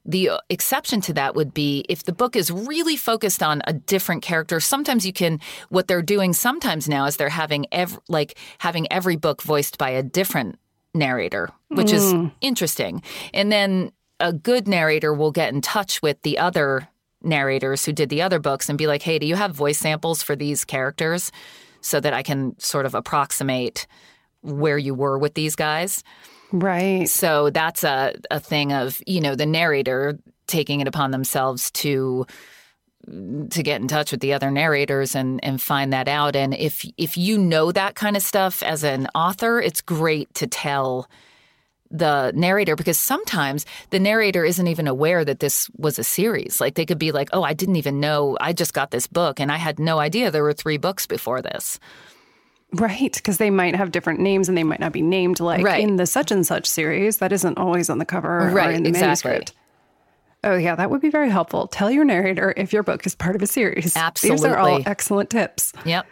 [0.06, 4.24] the exception to that would be if the book is really focused on a different
[4.24, 4.60] character.
[4.60, 5.39] Sometimes you can
[5.70, 9.91] what they're doing sometimes now is they're having ev- like having every book voiced by
[9.91, 10.58] a different
[10.93, 11.93] narrator, which mm.
[11.93, 13.04] is interesting.
[13.34, 16.88] And then a good narrator will get in touch with the other
[17.24, 20.24] narrators who did the other books and be like, "Hey, do you have voice samples
[20.24, 21.32] for these characters
[21.82, 23.86] so that I can sort of approximate
[24.41, 26.04] where you were with these guys?"
[26.52, 27.08] Right.
[27.08, 32.26] So that's a, a thing of, you know, the narrator taking it upon themselves to
[33.49, 36.36] to get in touch with the other narrators and and find that out.
[36.36, 40.47] And if if you know that kind of stuff as an author, it's great to
[40.47, 41.08] tell
[41.89, 46.62] the narrator because sometimes the narrator isn't even aware that this was a series.
[46.62, 48.38] Like they could be like, "Oh, I didn't even know.
[48.39, 51.41] I just got this book and I had no idea there were 3 books before
[51.41, 51.80] this."
[52.74, 55.82] Right, because they might have different names and they might not be named like Right.
[55.84, 57.17] in the such and such series.
[57.17, 59.32] That isn't always on the cover or Right, in the exactly.
[59.32, 59.53] manuscript.
[60.43, 61.67] Oh, yeah, that would be very helpful.
[61.67, 63.95] Tell your narrator if your book is part of a series.
[63.95, 64.38] Absolutely.
[64.38, 65.74] These are all excellent tips.
[65.86, 66.05] Yep.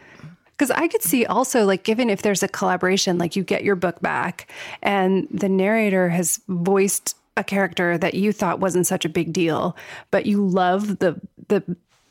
[0.51, 3.78] Because I could see also, like, given if there's a collaboration, like you get your
[3.78, 4.51] book back
[4.84, 9.76] and the narrator has voiced a character that you thought wasn't such a big deal,
[10.12, 11.64] but you love the, the,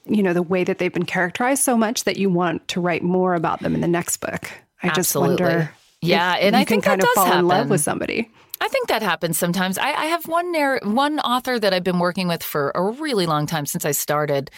[0.08, 3.02] you know, the way that they've been characterized so much that you want to write
[3.02, 4.50] more about them in the next book.
[4.82, 5.44] I just Absolutely.
[5.44, 5.70] wonder.
[6.00, 8.30] Yeah, and you I can think that kind of does fall in love with somebody.
[8.60, 9.78] I think that happens sometimes.
[9.78, 13.26] I, I have one narr- one author that I've been working with for a really
[13.26, 14.50] long time since I started.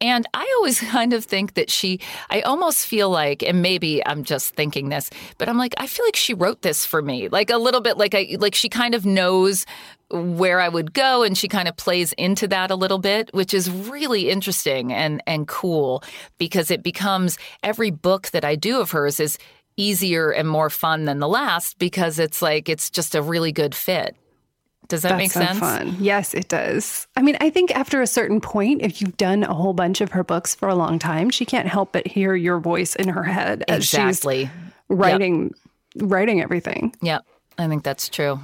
[0.00, 4.24] And I always kind of think that she, I almost feel like, and maybe I'm
[4.24, 5.08] just thinking this,
[5.38, 7.96] but I'm like, I feel like she wrote this for me, like a little bit,
[7.96, 9.64] like I, like she kind of knows
[10.12, 13.54] where I would go, and she kind of plays into that a little bit, which
[13.54, 16.02] is really interesting and and cool
[16.38, 19.38] because it becomes every book that I do of hers is
[19.76, 23.74] easier and more fun than the last because it's like it's just a really good
[23.74, 24.14] fit.
[24.88, 25.58] Does that That's make so sense?
[25.58, 25.96] fun.
[26.00, 27.06] Yes, it does.
[27.16, 30.10] I mean, I think after a certain point, if you've done a whole bunch of
[30.12, 33.22] her books for a long time, she can't help but hear your voice in her
[33.22, 34.46] head as Exactly.
[34.46, 34.50] she's
[34.90, 35.54] writing
[35.96, 36.94] writing everything.
[37.00, 37.24] Yep.
[37.58, 38.38] I think that's true.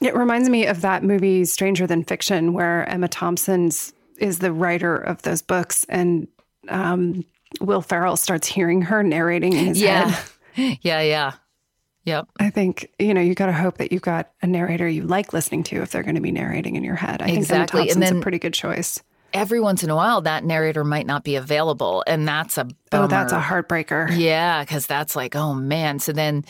[0.00, 4.94] It reminds me of that movie Stranger Than Fiction, where Emma Thompson's is the writer
[4.96, 6.28] of those books, and
[6.68, 7.24] um,
[7.60, 10.08] Will Ferrell starts hearing her narrating in his Yeah.
[10.08, 10.30] head.
[10.82, 11.00] Yeah.
[11.00, 11.32] Yeah.
[12.04, 12.28] Yep.
[12.38, 15.32] I think you know you got to hope that you've got a narrator you like
[15.32, 17.20] listening to if they're going to be narrating in your head.
[17.22, 17.66] I Exactly, think Emma
[17.96, 19.02] Thompson's then- a pretty good choice.
[19.34, 23.04] Every once in a while, that narrator might not be available, and that's a bummer.
[23.04, 24.08] Oh, that's a heartbreaker.
[24.16, 25.98] Yeah, because that's like, oh man.
[25.98, 26.44] So then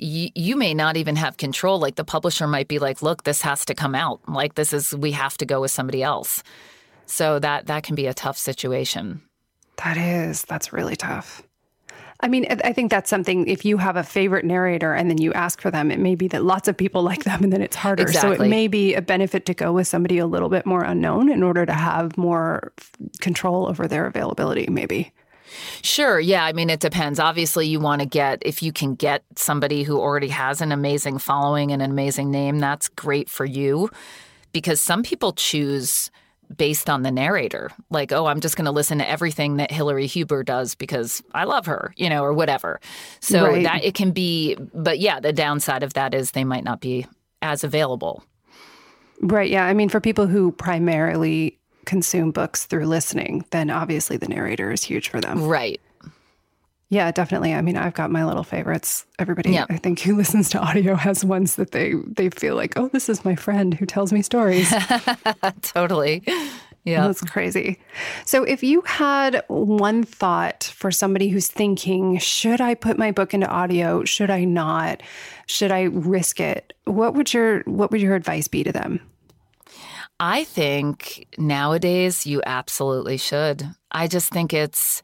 [0.00, 1.78] y- you may not even have control.
[1.78, 4.26] Like the publisher might be like, look, this has to come out.
[4.26, 6.42] Like this is, we have to go with somebody else.
[7.04, 9.20] So that that can be a tough situation.
[9.84, 11.42] That is, that's really tough.
[12.22, 13.46] I mean, I- think that's something.
[13.46, 16.28] If you have a favorite narrator and then you ask for them, it may be
[16.28, 18.10] that lots of people like them, and then it's harder.
[18.12, 21.30] So it may be a benefit to go with somebody a little bit more unknown
[21.30, 24.66] in order to have more f- control over their availability.
[24.70, 25.12] Maybe.
[25.82, 26.20] Sure.
[26.20, 26.44] Yeah.
[26.44, 27.18] I mean, it depends.
[27.18, 31.18] Obviously, you want to get, if you can get somebody who already has an amazing
[31.18, 33.90] following and an amazing name, that's great for you
[34.52, 36.10] because some people choose
[36.56, 37.70] based on the narrator.
[37.90, 41.44] Like, oh, I'm just going to listen to everything that Hillary Huber does because I
[41.44, 42.80] love her, you know, or whatever.
[43.20, 43.62] So Right.
[43.64, 47.06] that it can be, but yeah, the downside of that is they might not be
[47.42, 48.24] as available.
[49.20, 49.50] Right.
[49.50, 49.66] Yeah.
[49.66, 54.82] I mean, for people who primarily consume books through listening, then obviously the narrator is
[54.82, 55.42] huge for them.
[55.44, 55.80] Right.
[56.92, 57.54] Yeah, definitely.
[57.54, 59.06] I mean, I've got my little favorites.
[59.20, 59.64] Everybody, Yeah.
[59.70, 63.08] I think, who listens to audio has ones that they they feel like, oh, this
[63.08, 64.72] is my friend who tells me stories.
[65.62, 66.24] Totally.
[66.84, 67.06] Yeah.
[67.06, 67.78] That's crazy.
[68.24, 73.34] So, if you had one thought for somebody who's thinking, should I put my book
[73.34, 74.04] into audio?
[74.04, 75.02] Should I not?
[75.46, 76.72] Should I risk it?
[76.84, 79.00] What would your what would your advice be to them?
[80.18, 83.62] I think nowadays you absolutely should.
[83.92, 85.02] I just think it's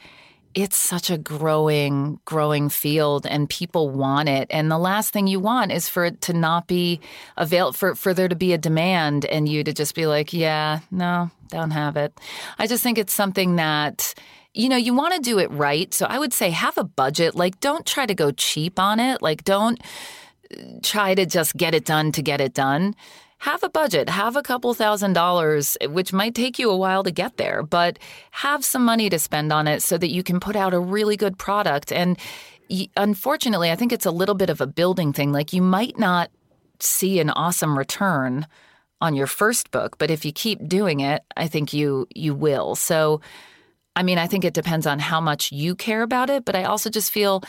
[0.57, 5.39] it's such a growing growing field and people want it and the last thing you
[5.39, 6.99] want is for it to not be
[7.37, 10.81] avail for for there to be a demand and you to just be like, yeah,
[10.91, 12.19] no, don't have it.
[12.59, 14.15] I just think it's something that
[14.55, 15.93] you know, you want to do it right.
[15.93, 17.35] So I would say have a budget.
[17.35, 19.21] Like don't try to go cheap on it.
[19.21, 19.79] Like don't
[20.51, 22.95] uh, try to just get it done to get it done.
[23.39, 27.05] Have a budget, have a couple thousand dollars, eh, which might take you a while
[27.05, 27.99] to get there, but
[28.31, 31.17] have some money to spend on it so that you can put out a really
[31.17, 31.93] good product.
[31.93, 32.19] And
[32.97, 35.33] unfortunately, I think it's a little bit of a building thing.
[35.33, 36.31] Like you might not
[36.81, 38.47] see an awesome return
[39.01, 42.75] on your first book, but if you keep doing it, I think you you will.
[42.75, 43.21] So
[43.95, 46.65] I mean, I think it depends on how much you care about it, but I
[46.65, 47.43] also just feel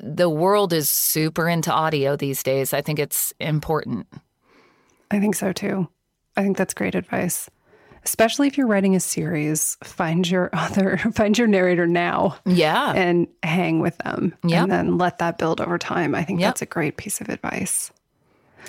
[0.00, 2.72] the world is super into audio these days.
[2.72, 4.08] I think it's important.
[5.12, 5.86] I think so too.
[6.36, 7.48] I think that's great advice.
[8.04, 12.92] Especially if you're writing a series, find your author, find your narrator now Yeah.
[12.92, 14.34] and hang with them.
[14.44, 14.62] Yep.
[14.62, 16.14] And then let that build over time.
[16.16, 16.48] I think Yep.
[16.48, 17.92] that's a great piece of advice.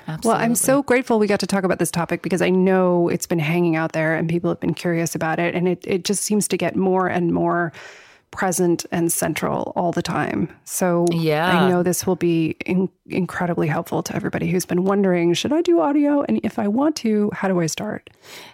[0.07, 0.27] Absolutely.
[0.29, 3.25] Well, I'm so grateful we got to talk about this topic because I know it's
[3.27, 5.55] been hanging out there and people have been curious about it.
[5.55, 7.71] And it, it just seems to get more and more
[8.33, 10.49] present and central all the time.
[10.65, 11.55] So yeah.
[11.55, 15.61] I know this will be in- incredibly helpful to everybody who's been wondering, should I
[15.61, 16.23] do audio?
[16.23, 18.09] And if I want to, how do I start?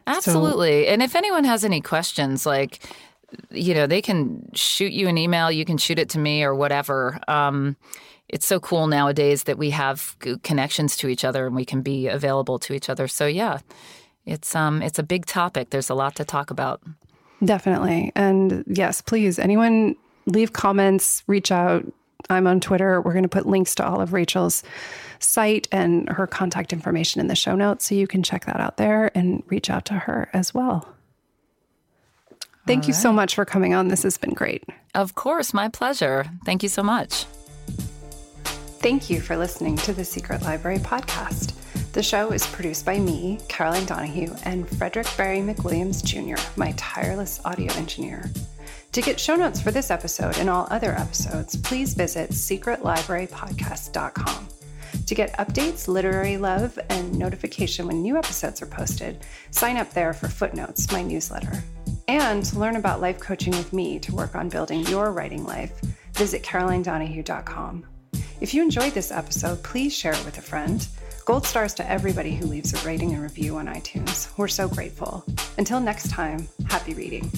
[0.06, 0.84] Absolutely.
[0.84, 2.80] So, and if anyone has any questions, like,
[3.52, 6.54] you know, they can shoot you an email, you can shoot it to me or
[6.54, 7.18] whatever.
[7.30, 7.78] Um,
[8.28, 12.08] it's so cool nowadays that we have connections to each other and we can be
[12.08, 13.08] available to each other.
[13.08, 13.60] So yeah,
[14.26, 15.70] it's um it's a big topic.
[15.70, 16.82] There's a lot to talk about.
[17.44, 18.12] Definitely.
[18.16, 21.86] And yes, please, anyone leave comments, reach out.
[22.30, 23.02] I'm on Twitter.
[23.02, 24.64] We're going to put links to all of Rachel's
[25.20, 28.78] site and her contact information in the show notes so you can check that out
[28.78, 30.88] there and reach out to her as well.
[32.68, 33.02] Thank all you right.
[33.02, 33.88] so much for coming on.
[33.88, 34.64] This has been great.
[34.94, 36.26] Of course, my pleasure.
[36.46, 37.26] Thank you so much.
[38.82, 41.54] Thank you for listening to the Secret Library podcast.
[41.92, 47.42] The show is produced by me, Caroline Donahue, and Frederick Barry McWilliams Jr., my tireless
[47.46, 48.30] audio engineer.
[48.92, 54.48] To get show notes for this episode and all other episodes, please visit secretlibrarypodcast.com.
[55.08, 60.14] To get updates, literary love, and notification when new episodes are posted, sign up there
[60.14, 61.64] for Footnotes, my newsletter.
[62.08, 65.82] And to learn about life coaching with me to work on building your writing life,
[66.14, 67.84] visit carolinedonahue.com.
[68.42, 70.88] If you enjoyed this episode, please share it with a friend.
[71.30, 74.36] Gold stars to everybody who leaves a rating and review on iTunes.
[74.36, 75.24] We're so grateful.
[75.60, 77.32] Until next time, happy reading.